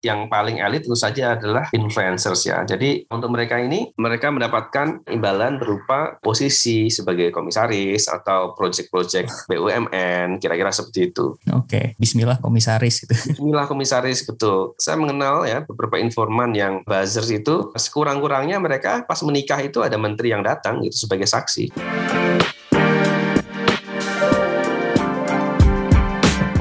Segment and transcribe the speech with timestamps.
[0.00, 2.64] yang paling elit tentu saja adalah influencers ya.
[2.64, 10.72] Jadi untuk mereka ini mereka mendapatkan imbalan berupa posisi sebagai komisaris atau project-project BUMN kira-kira
[10.72, 11.36] seperti itu.
[11.52, 13.14] Oke, Bismillah komisaris itu.
[13.36, 14.72] Bismillah komisaris betul.
[14.80, 20.32] Saya mengenal ya beberapa informan yang buzzers itu sekurang-kurangnya mereka pas menikah itu ada menteri
[20.32, 21.72] yang datang itu sebagai saksi.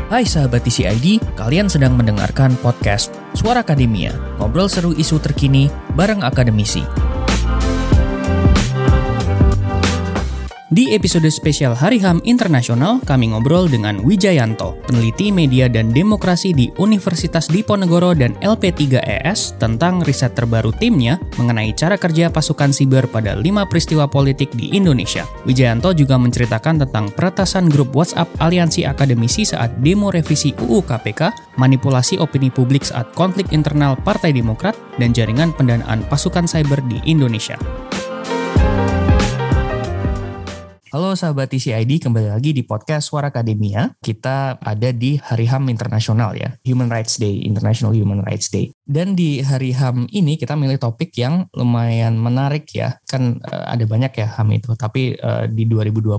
[0.09, 4.09] Hai sahabat TCID, kalian sedang mendengarkan podcast Suara Akademia,
[4.41, 6.81] ngobrol seru isu terkini bareng akademisi.
[10.69, 16.69] Di episode spesial Hari HAM Internasional, kami ngobrol dengan Wijayanto, peneliti media dan demokrasi di
[16.77, 23.65] Universitas Diponegoro dan LP3ES tentang riset terbaru timnya mengenai cara kerja pasukan siber pada lima
[23.65, 25.25] peristiwa politik di Indonesia.
[25.41, 32.21] Wijayanto juga menceritakan tentang peretasan grup WhatsApp aliansi akademisi saat demo revisi UU KPK, manipulasi
[32.21, 37.57] opini publik saat konflik internal Partai Demokrat, dan jaringan pendanaan pasukan cyber di Indonesia.
[40.89, 43.93] Halo sahabat TCID, kembali lagi di podcast Suara Akademia.
[44.01, 48.73] Kita ada di Hari HAM Internasional ya, Human Rights Day, International Human Rights Day.
[48.89, 52.97] Dan di Hari HAM ini kita milih topik yang lumayan menarik ya.
[53.05, 56.17] Kan uh, ada banyak ya HAM itu, tapi uh, di 2021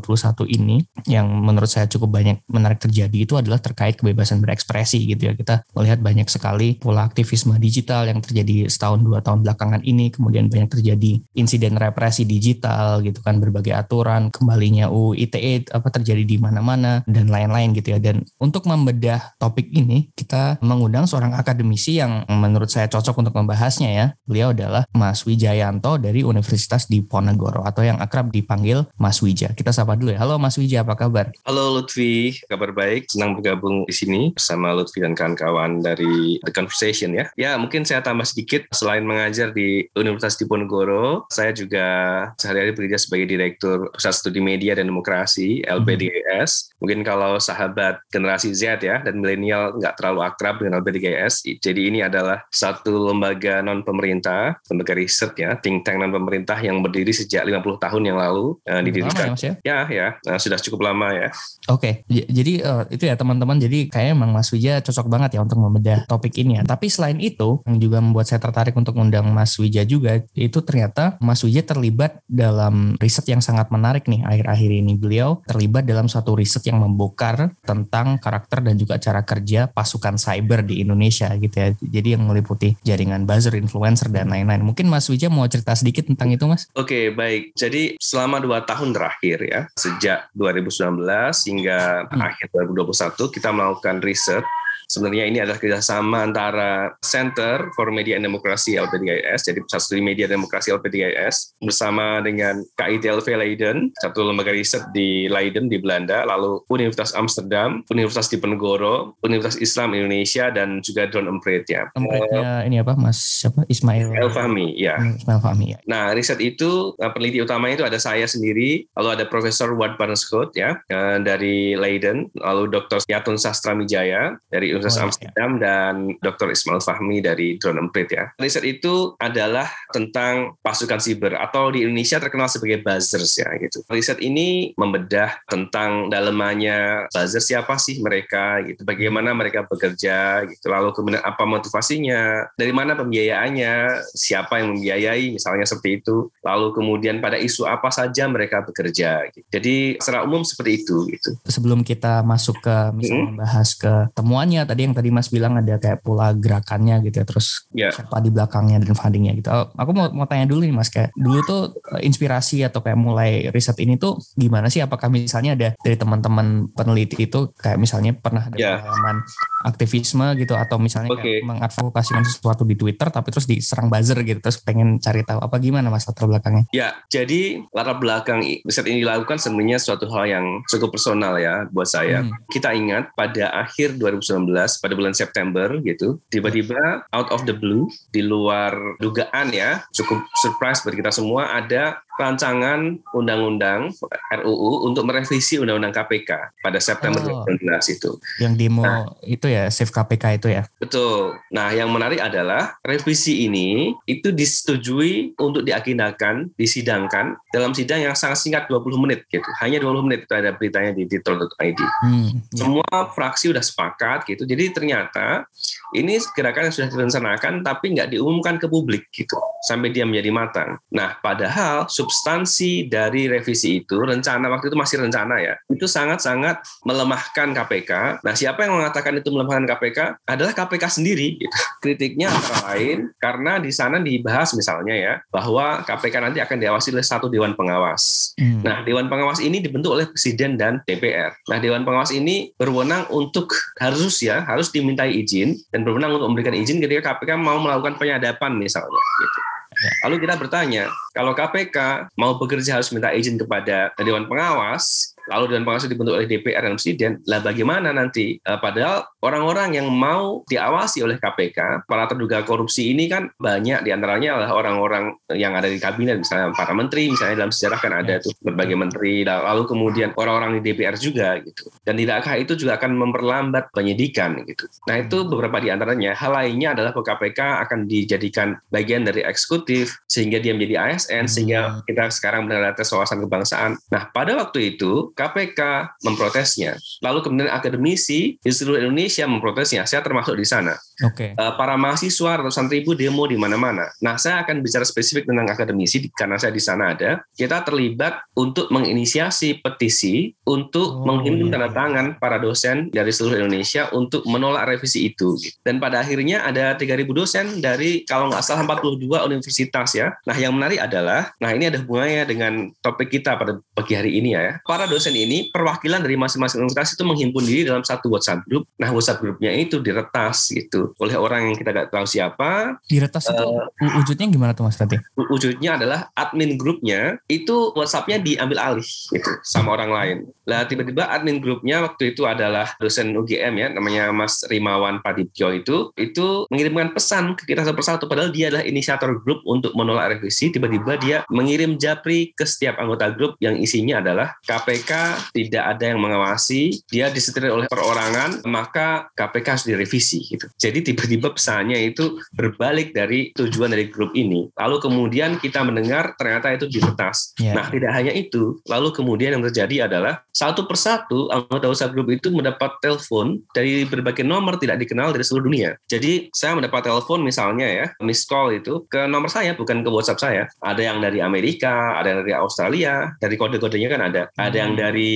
[0.55, 0.79] ini
[1.11, 5.35] yang menurut saya cukup banyak menarik terjadi itu adalah terkait kebebasan berekspresi gitu ya.
[5.35, 10.47] Kita melihat banyak sekali pola aktivisme digital yang terjadi setahun dua tahun belakangan ini, kemudian
[10.47, 16.21] banyak terjadi insiden represi digital gitu kan, berbagai aturan kembali kembalinya UU ITE apa terjadi
[16.21, 17.99] di mana-mana dan lain-lain gitu ya.
[17.99, 23.89] Dan untuk membedah topik ini kita mengundang seorang akademisi yang menurut saya cocok untuk membahasnya
[23.89, 24.07] ya.
[24.29, 29.57] Beliau adalah Mas Wijayanto dari Universitas Diponegoro atau yang akrab dipanggil Mas Wija.
[29.57, 30.21] Kita sapa dulu ya.
[30.21, 31.33] Halo Mas Wija, apa kabar?
[31.49, 33.09] Halo Lutfi, kabar baik.
[33.09, 37.33] Senang bergabung di sini bersama Lutfi dan kawan-kawan dari The Conversation ya.
[37.41, 41.89] Ya, mungkin saya tambah sedikit selain mengajar di Universitas Diponegoro, saya juga
[42.37, 46.75] sehari-hari bekerja sebagai direktur Pusat Studi Media dan Demokrasi LPDGS.
[46.83, 52.03] Mungkin kalau sahabat generasi Z ya dan milenial nggak terlalu akrab dengan LPDGS, jadi ini
[52.03, 57.47] adalah satu lembaga non pemerintah, lembaga riset ya, think tank non pemerintah yang berdiri sejak
[57.47, 59.15] 50 tahun yang lalu uh, didirikan.
[59.15, 59.55] Lama ya, Mas ya?
[59.63, 61.29] Ya, ya, uh, sudah cukup lama ya.
[61.71, 63.61] Oke, j- jadi uh, itu ya teman-teman.
[63.61, 66.63] Jadi kayaknya emang Mas Wija cocok banget ya untuk membedah topik ini ya.
[66.65, 71.21] Tapi selain itu, yang juga membuat saya tertarik untuk undang Mas Wija juga, itu ternyata
[71.21, 74.93] Mas Wija terlibat dalam riset yang sangat menarik nih akhir-akhir ini.
[74.97, 80.65] Beliau terlibat dalam suatu riset yang membongkar tentang karakter dan juga cara kerja pasukan cyber
[80.65, 81.69] di Indonesia gitu ya.
[81.77, 84.65] Jadi yang meliputi jaringan buzzer, influencer dan lain-lain.
[84.65, 86.67] Mungkin Mas Wija mau cerita sedikit tentang itu, Mas?
[86.73, 87.53] Oke, baik.
[87.53, 92.23] Jadi selama dua tahun terakhir ya, sejak 2019 hingga Hmm.
[92.25, 94.45] akhir 2021, kita melakukan riset
[94.91, 100.27] Sebenarnya ini adalah kerjasama antara Center for Media and Democracy LPDIS, jadi Pusat Studi Media
[100.27, 107.15] Demokrasi LPDIS, bersama dengan KITLV Leiden, satu lembaga riset di Leiden di Belanda, lalu Universitas
[107.15, 111.87] Amsterdam, Universitas Diponegoro, Universitas Islam Indonesia, dan juga Drone Emprit ya.
[111.95, 113.47] Tempatnya ini apa, Mas?
[113.47, 113.63] Siapa?
[113.71, 114.11] Ismail.
[114.11, 114.99] El Fahmi, ya.
[114.99, 115.79] Ismail Fahmi ya.
[115.87, 120.59] Nah, riset itu eh, peneliti utama itu ada saya sendiri, lalu ada Profesor Ward Barneskot
[120.59, 123.07] ya eh, dari Leiden, lalu Dr.
[123.07, 125.07] Yatun Sastra Mijaya dari Universitas Oh, iya.
[125.07, 126.49] Amsterdam dan Dr.
[126.53, 128.25] Ismail Fahmi dari Drone Emprit ya.
[128.37, 133.81] Riset itu adalah tentang pasukan siber atau di Indonesia terkenal sebagai buzzers ya gitu.
[133.89, 140.93] Riset ini membedah tentang dalemannya buzzer siapa sih mereka gitu, bagaimana mereka bekerja gitu, lalu
[140.93, 147.37] kemudian apa motivasinya, dari mana pembiayaannya, siapa yang membiayai misalnya seperti itu, lalu kemudian pada
[147.37, 149.27] isu apa saja mereka bekerja.
[149.33, 149.47] Gitu.
[149.51, 151.31] Jadi secara umum seperti itu gitu.
[151.47, 153.37] Sebelum kita masuk ke misalnya Hmm.
[153.37, 157.67] bahas ke temuannya tadi yang tadi Mas bilang ada kayak pola gerakannya gitu ya, terus
[157.71, 157.91] Ya.
[157.91, 159.51] siapa di belakangnya dan fundingnya gitu.
[159.51, 161.63] Oh, Aku mau mau tanya dulu nih Mas kayak dulu tuh
[161.99, 164.79] eh, inspirasi atau kayak mulai riset ini tuh gimana sih?
[164.79, 168.79] Apakah misalnya ada dari teman-teman peneliti itu kayak misalnya pernah ada Ya.
[168.79, 169.27] pengalaman
[169.65, 171.47] aktivisme gitu atau misalnya kayak Oke.
[171.47, 175.89] mengadvokasikan sesuatu di Twitter tapi terus diserang buzzer gitu terus pengen cari tahu apa gimana
[175.89, 176.65] Mas latar belakangnya?
[176.71, 181.87] Ya, jadi latar belakang riset ini dilakukan sebenarnya suatu hal yang cukup personal ya buat
[181.87, 182.23] saya.
[182.23, 182.33] Hmm.
[182.47, 188.21] Kita ingat pada akhir 2019, pada bulan September gitu, tiba-tiba out of the blue, di
[188.25, 193.93] luar dugaan ya, cukup surprise buat kita semua, ada rancangan undang-undang
[194.33, 197.45] RUU untuk merevisi undang-undang KPK pada September Oh.
[197.47, 198.11] 2019 itu.
[198.41, 199.05] Yang demo Nah.
[199.23, 200.63] itu ya Save KPK itu ya.
[200.81, 201.37] Betul.
[201.53, 208.41] Nah, yang menarik adalah revisi ini itu disetujui untuk diagendakan, disidangkan dalam sidang yang sangat
[208.41, 209.47] singkat 20 menit gitu.
[209.61, 211.81] Hanya 20 menit itu ada beritanya di twitter.id.
[212.05, 212.65] Hmm, ya.
[212.65, 215.45] Semua fraksi udah sepakat gitu Jadi ternyata
[215.93, 219.37] ini gerakan yang sudah direncanakan tapi nggak diumumkan ke publik gitu
[219.67, 220.71] sampai dia menjadi matang.
[220.91, 227.53] Nah, padahal substansi dari revisi itu rencana waktu itu masih rencana ya, itu sangat-sangat melemahkan
[227.53, 228.25] KPK.
[228.25, 231.37] Nah, siapa yang mengatakan itu melemahkan KPK adalah KPK sendiri.
[231.37, 231.57] Gitu.
[231.85, 237.05] Kritiknya antara lain karena di sana dibahas misalnya ya bahwa KPK nanti akan diawasi oleh
[237.05, 238.33] satu dewan pengawas.
[238.41, 238.65] Hmm.
[238.65, 241.37] Nah, dewan pengawas ini dibentuk oleh presiden dan DPR.
[241.53, 246.57] Nah, dewan pengawas ini berwenang untuk harus ya harus dimintai izin dan berwenang untuk memberikan
[246.57, 249.05] izin ketika KPK mau melakukan penyadapan misalnya.
[249.21, 249.50] Gitu.
[249.81, 249.93] Ya.
[250.07, 255.65] Lalu kita bertanya, kalau KPK mau bekerja harus minta izin kepada Dewan Pengawas, lalu Dewan
[255.65, 258.37] Pengawas dibentuk oleh DPR dan Presiden, lah bagaimana nanti?
[258.45, 263.91] Uh, padahal orang-orang yang mau diawasi oleh KPK, para terduga korupsi ini kan banyak di
[263.93, 268.21] antaranya adalah orang-orang yang ada di kabinet, misalnya para menteri, misalnya dalam sejarah kan ada
[268.21, 271.69] tuh berbagai menteri, lalu kemudian orang-orang di DPR juga gitu.
[271.85, 274.67] Dan tidakkah itu juga akan memperlambat penyidikan gitu.
[274.89, 276.17] Nah itu beberapa di antaranya.
[276.17, 281.33] Hal lainnya adalah KPK akan dijadikan bagian dari eksekutif sehingga dia menjadi ASN hmm.
[281.33, 283.77] sehingga kita sekarang mendengar tes wawasan kebangsaan.
[283.91, 285.61] Nah, pada waktu itu KPK
[286.07, 286.79] memprotesnya.
[287.03, 289.89] Lalu kemudian akademisi di seluruh Indonesia memprotesnya.
[289.89, 290.77] Saya termasuk di sana.
[291.07, 291.33] Oke.
[291.35, 291.39] Okay.
[291.39, 293.89] Uh, para mahasiswa ratusan ribu demo di mana-mana.
[294.01, 297.21] Nah, saya akan bicara spesifik tentang akademisi karena saya di sana ada.
[297.37, 301.53] Kita terlibat untuk menginisiasi petisi untuk oh, mengirim iya.
[301.57, 305.37] tanda tangan para dosen dari seluruh Indonesia untuk menolak revisi itu.
[305.65, 310.09] Dan pada akhirnya ada 3.000 dosen dari kalau nggak salah 42 universitas universitas ya.
[310.29, 312.53] Nah, yang menarik adalah, nah ini ada hubungannya dengan
[312.85, 314.61] topik kita pada pagi hari ini ya.
[314.63, 318.69] Para dosen ini perwakilan dari masing-masing universitas itu menghimpun diri dalam satu WhatsApp group.
[318.79, 322.81] Nah, WhatsApp grupnya itu diretas gitu oleh orang yang kita nggak tahu siapa.
[322.89, 323.45] Diretas uh, itu
[323.87, 324.97] eh, wujudnya gimana tuh Mas Rati?
[325.15, 330.17] Wujudnya adalah admin grupnya itu WhatsAppnya diambil alih gitu sama orang lain.
[330.49, 335.95] Lah tiba-tiba admin grupnya waktu itu adalah dosen UGM ya, namanya Mas Rimawan Padipjo itu,
[335.95, 340.51] itu mengirimkan pesan ke kita satu persatu padahal dia adalah inisiator grup untuk menolak revisi,
[340.51, 344.91] tiba-tiba dia mengirim japri ke setiap anggota grup yang isinya adalah KPK
[345.31, 350.47] tidak ada yang mengawasi, dia disetir oleh perorangan, maka KPK harus direvisi gitu.
[350.59, 354.51] Jadi tiba-tiba pesannya itu berbalik dari tujuan dari grup ini.
[354.59, 357.33] Lalu kemudian kita mendengar ternyata itu diretas.
[357.41, 357.57] Yeah.
[357.57, 362.29] Nah, tidak hanya itu, lalu kemudian yang terjadi adalah satu persatu anggota usaha grup itu
[362.31, 365.71] mendapat telepon dari berbagai nomor tidak dikenal dari seluruh dunia.
[365.89, 370.21] Jadi saya mendapat telepon misalnya ya, miss call itu ke nomor saya bukan ke WhatsApp
[370.21, 370.43] saya.
[370.61, 374.23] Ada yang dari Amerika, ada yang dari Australia, dari kode-kodenya kan ada.
[374.37, 374.81] Ada yang hmm.
[374.81, 375.13] dari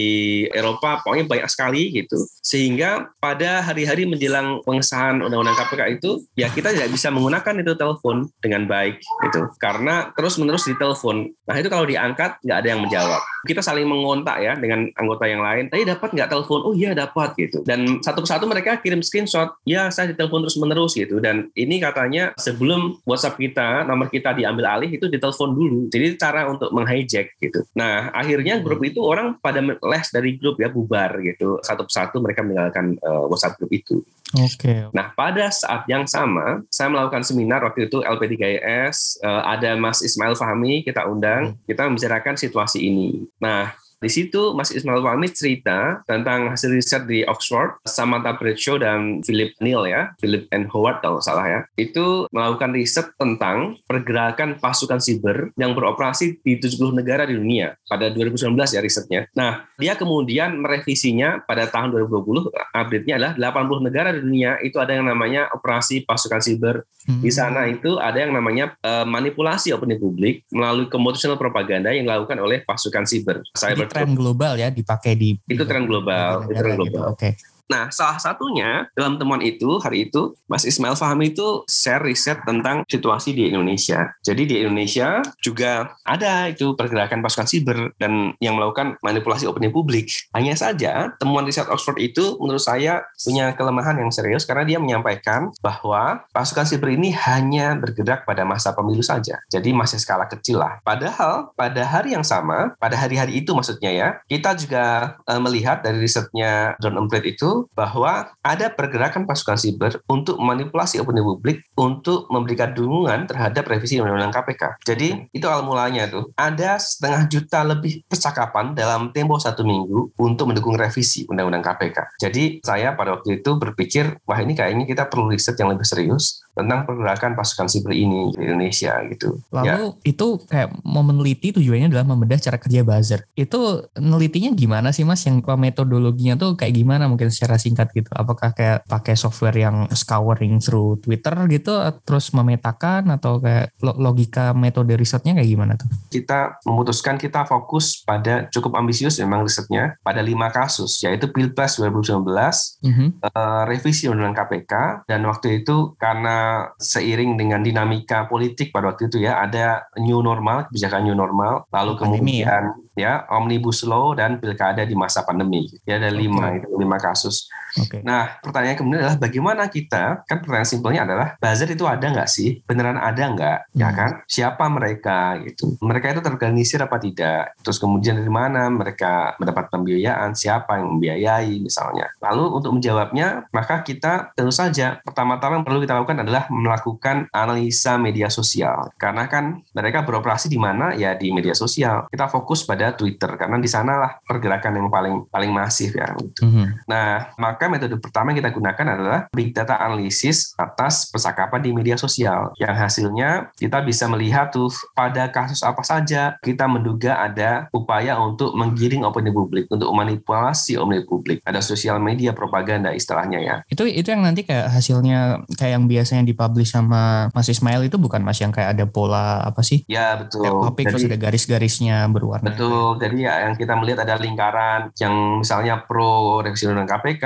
[0.49, 2.17] Eropa, pokoknya banyak sekali gitu.
[2.41, 8.17] Sehingga pada hari-hari menjelang pengesahan undang-undang KPK itu, ya kita tidak bisa menggunakan itu telepon
[8.41, 8.97] dengan baik
[9.29, 9.53] gitu.
[9.61, 11.29] Karena terus-menerus ditelepon.
[11.45, 13.21] Nah itu kalau diangkat nggak ada yang menjawab.
[13.45, 15.69] Kita saling mengontak ya dengan anggota yang lain.
[15.69, 16.61] Tadi dapat nggak telepon?
[16.65, 17.61] Oh iya dapat gitu.
[17.67, 19.53] Dan satu persatu mereka kirim screenshot.
[19.69, 21.21] Ya saya ditelepon terus-menerus gitu.
[21.21, 25.81] Dan ini katanya sebelum WhatsApp kita nomor kita diambil alih itu ditelepon dulu.
[25.91, 27.67] Jadi cara untuk menghijack gitu.
[27.75, 31.59] Nah, akhirnya grup itu orang pada les dari grup ya bubar gitu.
[31.61, 34.01] Satu persatu mereka meninggalkan uh, WhatsApp grup itu.
[34.39, 34.67] Oke.
[34.67, 34.79] Okay.
[34.95, 40.01] Nah, pada saat yang sama, saya melakukan seminar waktu itu LP3IS, uh, eh, ada Mas
[40.01, 41.67] Ismail Fahmi, kita undang, hmm.
[41.67, 43.27] kita membicarakan situasi ini.
[43.39, 49.25] Nah, di situ Mas Ismail Fahmi cerita tentang hasil riset di Oxford, Samantha Bradshaw dan
[49.25, 55.01] Philip Neal ya, Philip and Howard kalau salah ya, itu melakukan riset tentang pergerakan pasukan
[55.01, 59.21] siber yang beroperasi di 70 negara di dunia pada 2019 ya risetnya.
[59.33, 63.33] Nah, dia kemudian merevisinya pada tahun 2020, update-nya adalah
[63.65, 66.85] 80 negara di dunia itu ada yang namanya operasi pasukan siber.
[67.09, 67.21] Hmm.
[67.21, 72.39] Di sana itu ada yang namanya uh, manipulasi opini publik melalui computational propaganda yang dilakukan
[72.41, 73.45] oleh pasukan siber.
[73.55, 76.91] Cyber tren global ya dipakai di itu tren global, itu tren global.
[76.91, 76.99] Gitu.
[77.07, 77.19] Oke.
[77.31, 77.54] Okay.
[77.73, 82.85] Nah, salah satunya dalam temuan itu hari itu Mas Ismail Fahmi itu share riset tentang
[82.85, 84.13] situasi di Indonesia.
[84.21, 90.13] Jadi di Indonesia juga ada itu pergerakan pasukan siber dan yang melakukan manipulasi opini publik.
[90.37, 95.49] Hanya saja temuan riset Oxford itu menurut saya punya kelemahan yang serius karena dia menyampaikan
[95.65, 99.41] bahwa pasukan siber ini hanya bergerak pada masa pemilu saja.
[99.49, 100.85] Jadi masih skala kecil lah.
[100.85, 106.03] Padahal pada hari yang sama, pada hari-hari itu maksudnya ya, kita juga uh, melihat dari
[106.03, 112.77] risetnya John Umbrett itu bahwa ada pergerakan pasukan siber untuk manipulasi opini publik untuk memberikan
[112.77, 114.63] dukungan terhadap revisi Undang-Undang KPK.
[114.87, 116.31] Jadi itu awal mulanya tuh.
[116.37, 121.99] Ada setengah juta lebih percakapan dalam tempo satu minggu untuk mendukung revisi Undang-Undang KPK.
[122.21, 126.44] Jadi saya pada waktu itu berpikir, wah ini kayaknya kita perlu riset yang lebih serius
[126.55, 129.43] tentang pergerakan pasukan sipil ini di Indonesia gitu.
[129.51, 130.07] Lalu ya.
[130.07, 133.27] itu kayak mau meneliti tujuannya adalah membedah cara kerja buzzer.
[133.35, 135.27] Itu nelitinya gimana sih mas?
[135.27, 138.09] Yang metodologinya tuh kayak gimana mungkin secara singkat gitu?
[138.15, 141.75] Apakah kayak pakai software yang scouring through Twitter gitu,
[142.07, 145.91] terus memetakan atau kayak logika metode risetnya kayak gimana tuh?
[146.09, 152.23] Kita memutuskan kita fokus pada cukup ambisius memang risetnya pada lima kasus yaitu Pilpres 2019,
[152.23, 153.09] mm -hmm.
[153.27, 154.73] uh, revisi Undang-Undang KPK
[155.11, 156.44] dan waktu itu karena
[156.79, 161.99] seiring dengan dinamika politik pada waktu itu ya ada new normal kebijakan new normal lalu
[161.99, 162.63] kemudian
[162.97, 163.25] ya.
[163.25, 166.21] ya omnibus law dan pilkada di masa pandemi ya ada okay.
[166.21, 168.01] lima itu lima kasus Okay.
[168.07, 172.63] Nah, pertanyaan kemudian adalah bagaimana kita, kan pertanyaan simpelnya adalah buzzer itu ada nggak sih?
[172.63, 173.59] Beneran ada nggak?
[173.75, 173.83] Ya hmm.
[173.85, 174.11] Ya kan?
[174.31, 175.75] Siapa mereka gitu?
[175.83, 177.53] Mereka itu terorganisir apa tidak?
[177.61, 180.33] Terus kemudian dari mana mereka mendapat pembiayaan?
[180.33, 182.11] Siapa yang membiayai misalnya?
[182.23, 187.99] Lalu untuk menjawabnya, maka kita tentu saja pertama-tama yang perlu kita lakukan adalah melakukan analisa
[187.99, 188.95] media sosial.
[188.97, 190.95] Karena kan mereka beroperasi di mana?
[190.95, 192.07] Ya di media sosial.
[192.09, 196.15] Kita fokus pada Twitter karena di sanalah pergerakan yang paling paling masif ya.
[196.15, 196.47] Gitu.
[196.47, 196.79] Hmm.
[196.87, 201.71] Nah, maka maka metode pertama yang kita gunakan adalah big data analysis atas percakapan di
[201.73, 202.53] media sosial.
[202.61, 208.53] Yang hasilnya kita bisa melihat tuh pada kasus apa saja kita menduga ada upaya untuk
[208.53, 211.41] menggiring opini publik, untuk memanipulasi opini publik.
[211.49, 213.57] Ada sosial media propaganda istilahnya ya.
[213.73, 218.21] Itu itu yang nanti kayak hasilnya kayak yang biasanya dipublish sama Mas Ismail itu bukan
[218.21, 219.89] Mas yang kayak ada pola apa sih?
[219.89, 220.45] Ya betul.
[220.45, 222.53] topik terus ada garis-garisnya berwarna.
[222.53, 223.01] Betul.
[223.01, 227.25] Jadi ya yang kita melihat ada lingkaran yang misalnya pro revisi undang KPK,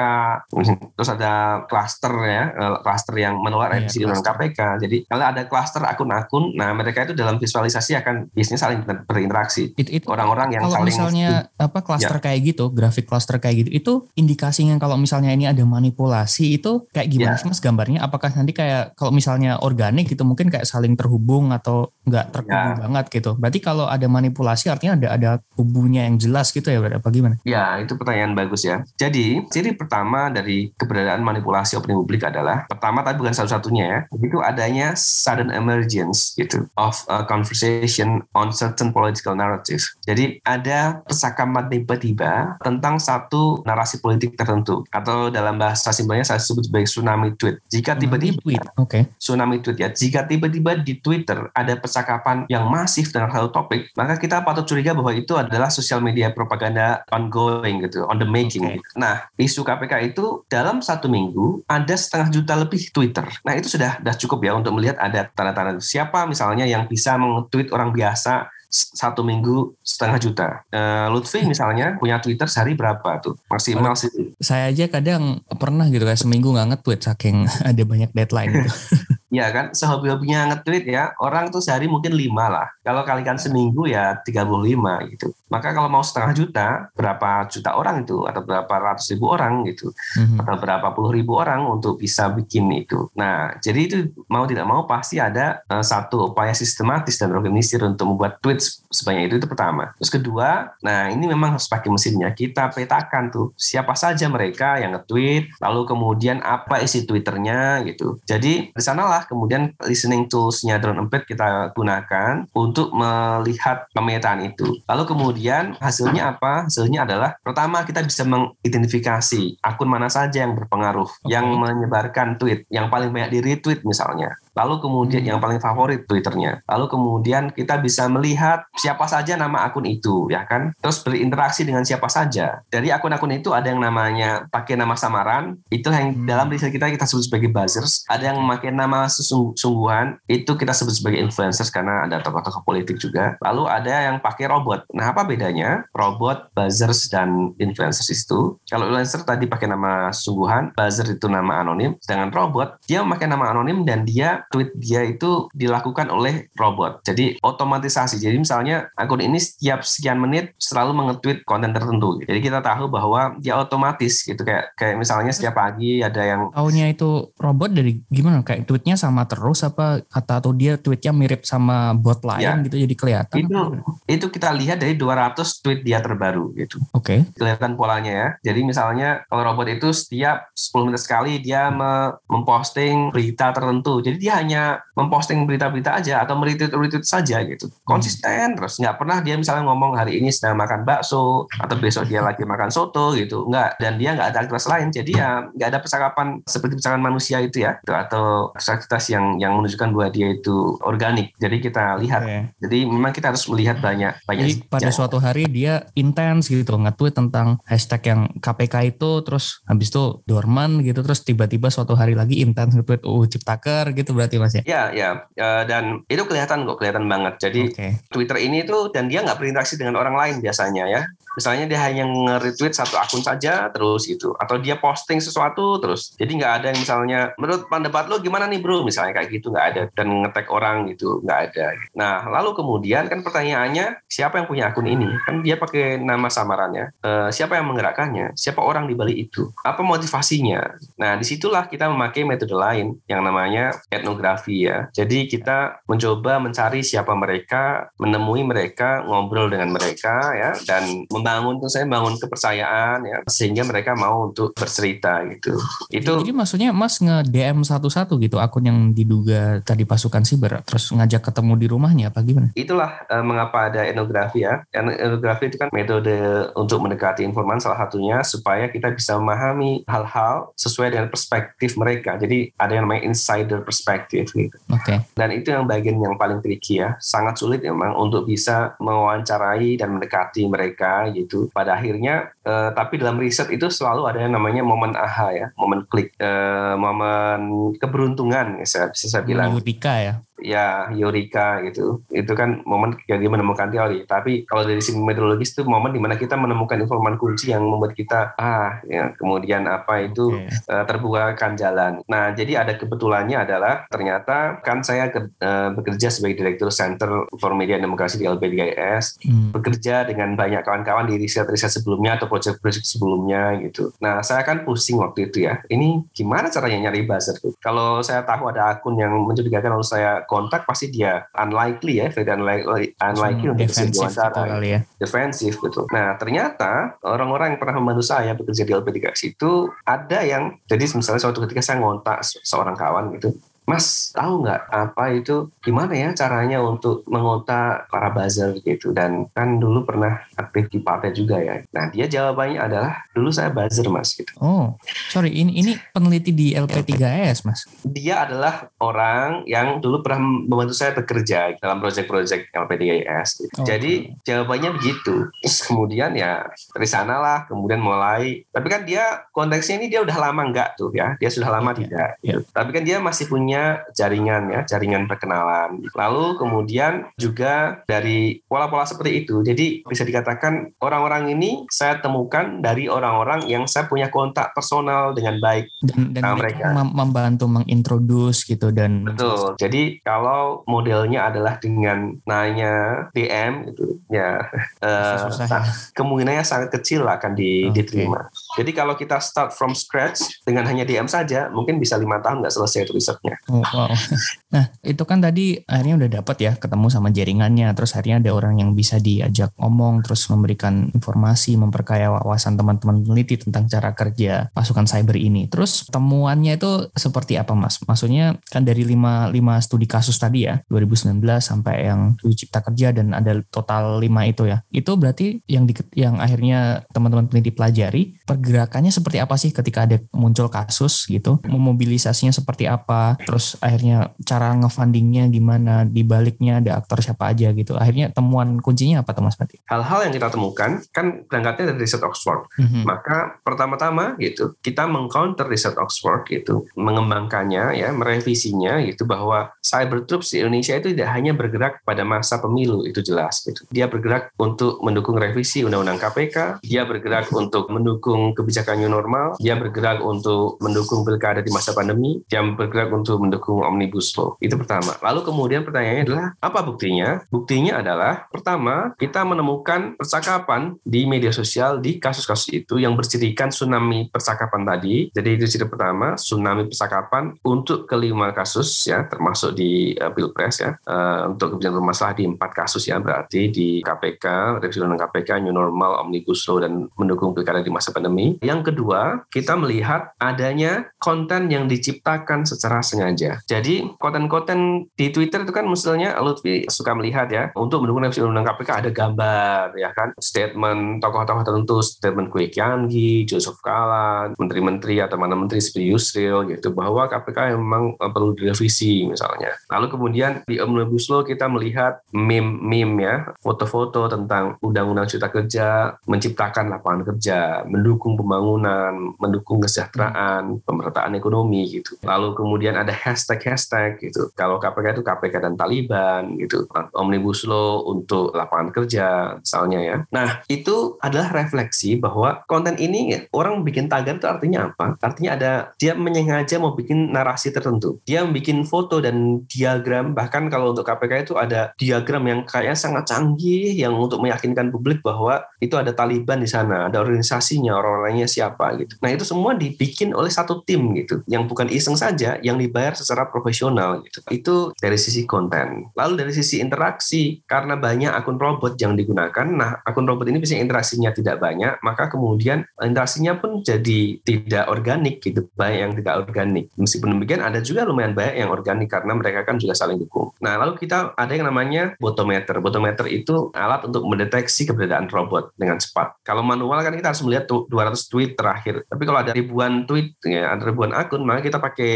[0.48, 2.44] terus ada klaster ya
[2.82, 7.14] klaster yang menolak iya, revisi undang KPK jadi kalau ada klaster akun-akun nah mereka itu
[7.16, 9.72] dalam visualisasi akan biasanya saling berinteraksi.
[10.06, 12.22] Orang-orang yang kalau saling misalnya apa klaster ya.
[12.30, 17.08] kayak gitu grafik klaster kayak gitu itu indikasinya kalau misalnya ini ada manipulasi itu kayak
[17.08, 17.40] gimana ya.
[17.40, 17.98] sih mas gambarnya?
[18.04, 22.80] Apakah nanti kayak kalau misalnya organik gitu mungkin kayak saling terhubung atau nggak terhubung ya.
[22.88, 23.30] banget gitu?
[23.38, 27.36] Berarti kalau ada manipulasi artinya ada ada hubungnya yang jelas gitu ya apa gimana?
[27.46, 28.82] Ya itu pertanyaan bagus ya.
[28.98, 33.98] Jadi ciri pertama pertama dari keberadaan manipulasi opini publik adalah pertama tapi bukan satu-satunya ya
[34.18, 41.70] itu adanya sudden emergence gitu of a conversation on certain political narrative jadi ada percakapan
[41.70, 47.62] tiba-tiba tentang satu narasi politik tertentu atau dalam bahasa simpelnya saya sebut sebagai tsunami tweet
[47.70, 49.06] jika tiba-tiba okay.
[49.22, 54.18] tsunami tweet ya jika tiba-tiba di Twitter ada percakapan yang masif tentang satu topik maka
[54.18, 58.82] kita patut curiga bahwa itu adalah sosial media propaganda ongoing gitu on the making okay.
[58.98, 63.26] nah isu KPK itu dalam satu minggu ada setengah juta lebih Twitter.
[63.44, 67.68] Nah itu sudah sudah cukup ya untuk melihat ada tanda-tanda siapa misalnya yang bisa meng-tweet
[67.72, 70.48] orang biasa satu minggu setengah juta.
[70.68, 74.12] Uh, Lutfi misalnya punya Twitter sehari berapa tuh maksimal sih?
[74.40, 78.70] Saya aja kadang pernah gitu kayak seminggu nggak nge-tweet saking ada banyak deadline gitu.
[79.28, 82.68] Ya kan, sehobi-hobinya nge-tweet ya, orang tuh sehari mungkin lima lah.
[82.80, 85.28] Kalau kalikan seminggu ya 35 gitu.
[85.52, 88.24] Maka kalau mau setengah juta, berapa juta orang itu?
[88.24, 89.92] Atau berapa ratus ribu orang gitu.
[90.16, 90.40] Mm-hmm.
[90.44, 93.08] Atau berapa puluh ribu orang untuk bisa bikin itu.
[93.16, 93.96] Nah, jadi itu
[94.28, 99.32] mau tidak mau pasti ada uh, satu upaya sistematis dan organisir untuk membuat tweet sebanyak
[99.32, 99.92] itu, itu pertama.
[100.00, 102.32] Terus kedua, nah ini memang harus pakai mesinnya.
[102.32, 108.20] Kita petakan tuh siapa saja mereka yang nge-tweet, lalu kemudian apa isi Twitternya gitu.
[108.28, 114.78] Jadi di sanalah kemudian listening toolsnya drone embed kita gunakan untuk melihat pemetaan itu.
[114.84, 116.68] Lalu kemudian hasilnya apa?
[116.68, 121.32] Hasilnya adalah pertama kita bisa mengidentifikasi akun mana saja yang berpengaruh, okay.
[121.32, 124.36] yang menyebarkan tweet, yang paling banyak di retweet misalnya.
[124.58, 125.30] Lalu kemudian hmm.
[125.34, 126.66] yang paling favorit Twitternya.
[126.66, 130.74] Lalu kemudian kita bisa melihat siapa saja nama akun itu, ya kan?
[130.82, 132.60] Terus berinteraksi dengan siapa saja.
[132.68, 136.26] Dari akun-akun itu ada yang namanya pakai nama samaran, itu yang hmm.
[136.26, 138.02] dalam riset kita kita sebut sebagai buzzers.
[138.10, 143.38] Ada yang memakai nama sesungguhan, itu kita sebut sebagai influencers karena ada tokoh-tokoh politik juga.
[143.40, 144.90] Lalu ada yang pakai robot.
[144.92, 148.58] Nah, apa bedanya robot, buzzers dan influencers itu?
[148.66, 153.52] Kalau influencer tadi pakai nama sungguhan, buzzer itu nama anonim, sedangkan robot dia memakai nama
[153.52, 157.00] anonim dan dia tweet dia itu dilakukan oleh robot.
[157.02, 158.16] Jadi otomatisasi.
[158.16, 162.20] Jadi misalnya akun ini setiap sekian menit selalu mengetweet konten tertentu.
[162.20, 166.88] Jadi kita tahu bahwa dia otomatis gitu kayak kayak misalnya setiap pagi ada yang Taunya
[166.88, 168.40] itu robot dari gimana?
[168.40, 172.54] Kayak tweetnya sama terus apa kata atau dia tweetnya mirip sama bot lain Ya.
[172.60, 173.36] gitu jadi kelihatan?
[173.38, 173.60] itu
[174.06, 176.78] itu kita lihat dari 200 tweet dia terbaru gitu.
[176.92, 177.26] Oke.
[177.34, 178.28] kelihatan polanya ya.
[178.50, 184.00] Jadi misalnya kalau robot itu setiap 10 menit sekali dia me- memposting berita tertentu.
[184.00, 187.66] Jadi dia hanya memposting berita-berita aja atau meretweet-retweet saja gitu.
[187.82, 192.22] Konsisten terus nggak pernah dia misalnya ngomong hari ini sedang makan bakso atau besok dia
[192.22, 193.46] lagi makan soto gitu.
[193.50, 194.88] Nggak dan dia nggak ada aktivitas lain.
[194.94, 199.58] Jadi ya nggak ada percakapan seperti percakapan manusia itu ya Itu, atau aktivitas yang yang
[199.58, 201.34] menunjukkan bahwa dia itu organik.
[201.36, 202.22] Jadi kita lihat.
[202.22, 202.38] Oke.
[202.62, 207.14] Jadi memang kita harus melihat banyak banyak Jadi pada suatu hari dia intens gitu nge-tweet
[207.14, 212.40] tentang hashtag yang KPK itu terus habis itu dorman gitu terus tiba-tiba suatu hari lagi
[212.44, 214.62] intens nge-tweet UU Ciptaker gitu berarti Mas ya.
[214.66, 215.08] Ya, ya,
[215.38, 217.38] Eh, dan itu kelihatan kok, kelihatan banget.
[217.38, 217.88] Jadi Oke.
[218.10, 221.02] Twitter ini tuh dan dia nggak berinteraksi dengan orang lain biasanya ya.
[221.38, 226.18] Misalnya dia hanya nge-retweet satu akun saja terus gitu, atau dia posting sesuatu terus.
[226.18, 229.66] Jadi nggak ada yang misalnya menurut pendapat lo gimana nih bro, misalnya kayak gitu nggak
[229.70, 231.66] ada dan nge-tag orang gitu nggak ada.
[231.94, 235.06] Nah lalu kemudian kan pertanyaannya siapa yang punya akun ini?
[235.22, 236.90] Kan dia pakai nama samarannya.
[236.98, 238.34] Eh, siapa yang menggerakkannya?
[238.34, 239.46] Siapa orang di balik itu?
[239.62, 240.74] Apa motivasinya?
[240.98, 244.90] Nah di situlah kita memakai metode lain yang namanya etnografi ya.
[244.90, 251.70] Jadi kita mencoba mencari siapa mereka, menemui mereka, ngobrol dengan mereka ya, dan membangun tuh
[251.70, 255.60] saya bangun kepercayaan ya, sehingga mereka mau untuk bercerita gitu.
[255.92, 261.28] Itu Jadi maksudnya Mas nge-DM satu-satu gitu akun yang diduga tadi pasukan siber terus ngajak
[261.28, 262.48] ketemu di rumahnya apa gimana?
[262.56, 264.64] itulah eh, mengapa ada etnografi ya.
[264.72, 266.16] Dan Etnografi itu kan metode
[266.56, 272.16] untuk mendekati informan salah satunya supaya kita bisa memahami hal-hal sesuai dengan perspektif mereka.
[272.16, 274.56] Jadi ada yang namanya insider perspective gitu.
[274.72, 275.04] Oke.
[275.14, 276.96] Dan itu yang bagian yang paling tricky ya.
[276.98, 281.50] Sangat sulit memang untuk bisa mewawancarai dan mendekati mereka gitu.
[281.50, 285.88] Pada akhirnya, eh, tapi dalam riset itu selalu ada yang namanya momen aha ya, momen
[285.88, 289.50] klik, eh, momen keberuntungan ya, saya bisa saya bilang
[289.98, 290.14] ya.
[290.40, 292.02] Ya Eureka gitu.
[292.08, 294.04] Itu kan momen ketika dia menemukan teori.
[294.04, 297.94] Tapi kalau dari sisi metodologis itu momen di mana kita menemukan informan kunci yang membuat
[297.94, 300.48] kita ah ya kemudian apa itu Oke.
[300.48, 301.92] eh, terbukakan jalan.
[302.06, 307.52] Nah, jadi ada kebetulannya adalah ternyata kan saya ke- eh, bekerja sebagai direktur Center for
[307.52, 309.50] Media and Demokrasi di LP3IS, Hmm.
[309.50, 313.90] bekerja dengan banyak kawan-kawan di riset-riset sebelumnya atau proyek-proyek sebelumnya gitu.
[313.98, 315.60] Nah, saya kan pusing waktu itu ya.
[315.66, 317.36] Ini gimana caranya nyari buzzer?
[317.58, 322.28] Kalau saya tahu ada akun yang mencurigakan lalu saya kontak, pasti dia unlikely ya, very
[322.28, 324.80] unlikely, unlikely untuk bisa defensif gitu diwawancara kali ya.
[325.00, 325.84] defensif betul.
[325.88, 329.52] Nah ternyata orang-orang yang pernah membantu saya bekerja di LP3 itu
[329.88, 333.32] ada yang jadi misalnya suatu ketika saya ngontak se- seorang kawan gitu,
[333.68, 339.60] Mas tahu nggak apa itu gimana ya caranya untuk mengontak para buzzer gitu dan kan
[339.60, 341.60] dulu pernah aktif di partai juga ya.
[341.68, 344.32] Nah dia jawabannya adalah dulu saya buzzer mas gitu.
[344.40, 344.80] Oh,
[345.12, 347.68] sorry ini ini peneliti di LP3S Mas.
[347.84, 353.28] Dia adalah orang yang dulu pernah membantu saya bekerja dalam proyek-proyek LP3IS.
[353.44, 353.52] Gitu.
[353.60, 353.92] Oh, Jadi
[354.24, 355.28] jawabannya begitu.
[355.44, 358.46] Terus kemudian ya dari sanalah kemudian mulai.
[358.48, 361.18] Tapi kan dia konteksnya ini dia udah lama enggak tuh ya.
[361.20, 362.10] Dia sudah lama Iya, tidak.
[362.24, 362.40] gitu.
[362.54, 363.57] Tapi kan dia masih punya
[363.92, 365.82] jaringan ya, jaringan perkenalan.
[365.92, 369.40] Lalu kemudian juga dari pola-pola seperti itu.
[369.40, 375.38] Jadi bisa dikatakan orang-orang ini saya temukan dari orang-orang yang saya punya kontak personal dengan
[375.38, 375.70] baik.
[375.80, 379.54] Dan, dan Nah, mereka mem- membantu mengintroduce gitu dan Betul.
[379.56, 384.44] Jadi kalau modelnya adalah dengan nanya DM gitu, ya
[384.86, 385.50] eh, Susah ya.
[385.50, 387.80] nah, kemungkinannya sangat kecil akan di- Oke.
[387.80, 388.28] diterima.
[388.58, 392.50] Jadi kalau kita start from scratch dengan hanya DM saja, mungkin bisa lima tahun nggak
[392.50, 393.38] selesai itu risetnya.
[393.46, 393.94] Oh, wow.
[394.48, 398.64] Nah, itu kan tadi akhirnya udah dapat ya ketemu sama jaringannya, terus akhirnya ada orang
[398.64, 404.88] yang bisa diajak ngomong, terus memberikan informasi, memperkaya wawasan teman-teman peneliti tentang cara kerja pasukan
[404.88, 405.52] cyber ini.
[405.52, 407.76] Terus temuannya itu seperti apa, Mas?
[407.84, 413.12] Maksudnya kan dari lima, lima studi kasus tadi ya, 2019 sampai yang cipta kerja dan
[413.12, 414.64] ada total lima itu ya.
[414.72, 418.16] Itu berarti yang di, yang akhirnya teman-teman peneliti pelajari,
[418.48, 424.56] pergerakannya seperti apa sih ketika ada muncul kasus gitu, memobilisasinya seperti apa, terus akhirnya cara
[424.56, 427.76] ngefundingnya gimana, di baliknya ada aktor siapa aja gitu.
[427.76, 429.60] Akhirnya temuan kuncinya apa tuh Mas Pati?
[429.68, 432.48] Hal-hal yang kita temukan kan berangkatnya dari riset Oxford.
[432.56, 432.88] Mhm.
[432.88, 440.32] Maka pertama-tama gitu kita mengcounter riset Oxford gitu, mengembangkannya ya, merevisinya gitu bahwa cyber troops
[440.32, 443.68] di Indonesia itu tidak hanya bergerak pada masa pemilu itu jelas gitu.
[443.68, 449.58] Dia bergerak untuk mendukung revisi undang-undang KPK, dia bergerak untuk mendukung kebijakan new normal, dia
[449.58, 454.38] bergerak untuk mendukung pilkada di masa pandemi, dia bergerak untuk mendukung omnibus law.
[454.38, 454.94] Itu pertama.
[455.02, 457.26] Lalu kemudian pertanyaannya adalah apa buktinya?
[457.28, 464.10] Buktinya adalah pertama kita menemukan percakapan di media sosial di kasus-kasus itu yang bercirikan tsunami
[464.12, 465.10] percakapan tadi.
[465.10, 470.76] Jadi itu ciri pertama, tsunami percakapan untuk kelima kasus ya, termasuk di uh, pilpres ya,
[470.84, 475.54] uh, untuk kebijakan bermasalah di empat kasus ya, berarti di KPK, revisi undang KPK, new
[475.54, 478.17] normal, omnibus law dan mendukung pilkada di masa pandemi.
[478.42, 483.38] Yang kedua, kita melihat adanya konten yang diciptakan secara sengaja.
[483.46, 488.46] Jadi konten-konten di Twitter itu kan misalnya Lutfi suka melihat ya, untuk mendukung revisi undang
[488.46, 495.16] KPK ada gambar ya kan, statement tokoh-tokoh tertentu, statement Kwe Kiangi, Joseph Kala, menteri-menteri atau
[495.16, 499.54] mana menteri seperti Yusril gitu bahwa KPK memang eh, perlu direvisi misalnya.
[499.70, 506.72] Lalu kemudian di Omnibus Law kita melihat meme-meme ya, foto-foto tentang undang-undang cipta kerja, menciptakan
[506.72, 507.62] lapangan kerja,
[508.08, 512.00] mendukung pembangunan, mendukung kesejahteraan, pemerataan ekonomi gitu.
[512.00, 514.32] Lalu kemudian ada hashtag-hashtag gitu.
[514.32, 516.64] Kalau KPK itu KPK dan Taliban gitu.
[516.96, 519.96] Omnibus Law untuk lapangan kerja misalnya ya.
[520.08, 524.96] Nah, itu adalah refleksi bahwa konten ini orang bikin tagar itu artinya apa?
[525.04, 528.00] Artinya ada dia menyengaja mau bikin narasi tertentu.
[528.08, 533.04] Dia bikin foto dan diagram bahkan kalau untuk KPK itu ada diagram yang kayaknya sangat
[533.10, 538.78] canggih yang untuk meyakinkan publik bahwa itu ada Taliban di sana, ada organisasinya, orang-orangnya siapa
[538.78, 538.94] gitu.
[539.02, 543.26] Nah, itu semua dibikin oleh satu tim gitu, yang bukan iseng saja, yang dibayar secara
[543.26, 544.22] profesional gitu.
[544.30, 545.90] Itu dari sisi konten.
[545.98, 550.62] Lalu dari sisi interaksi, karena banyak akun robot yang digunakan, nah akun robot ini biasanya
[550.62, 556.70] interaksinya tidak banyak, maka kemudian interaksinya pun jadi tidak organik gitu, banyak yang tidak organik.
[556.78, 560.30] Meskipun demikian ada juga lumayan banyak yang organik karena mereka kan juga saling dukung.
[560.38, 562.62] Nah, lalu kita ada yang namanya botometer.
[562.62, 566.20] Botometer itu alat untuk mendeteksi keberadaan robot dengan cepat.
[566.22, 568.84] Kalau manual kan kita harus melihat 200 tweet terakhir.
[568.88, 571.94] Tapi kalau ada ribuan tweet, ya, ada ribuan akun, maka kita pakai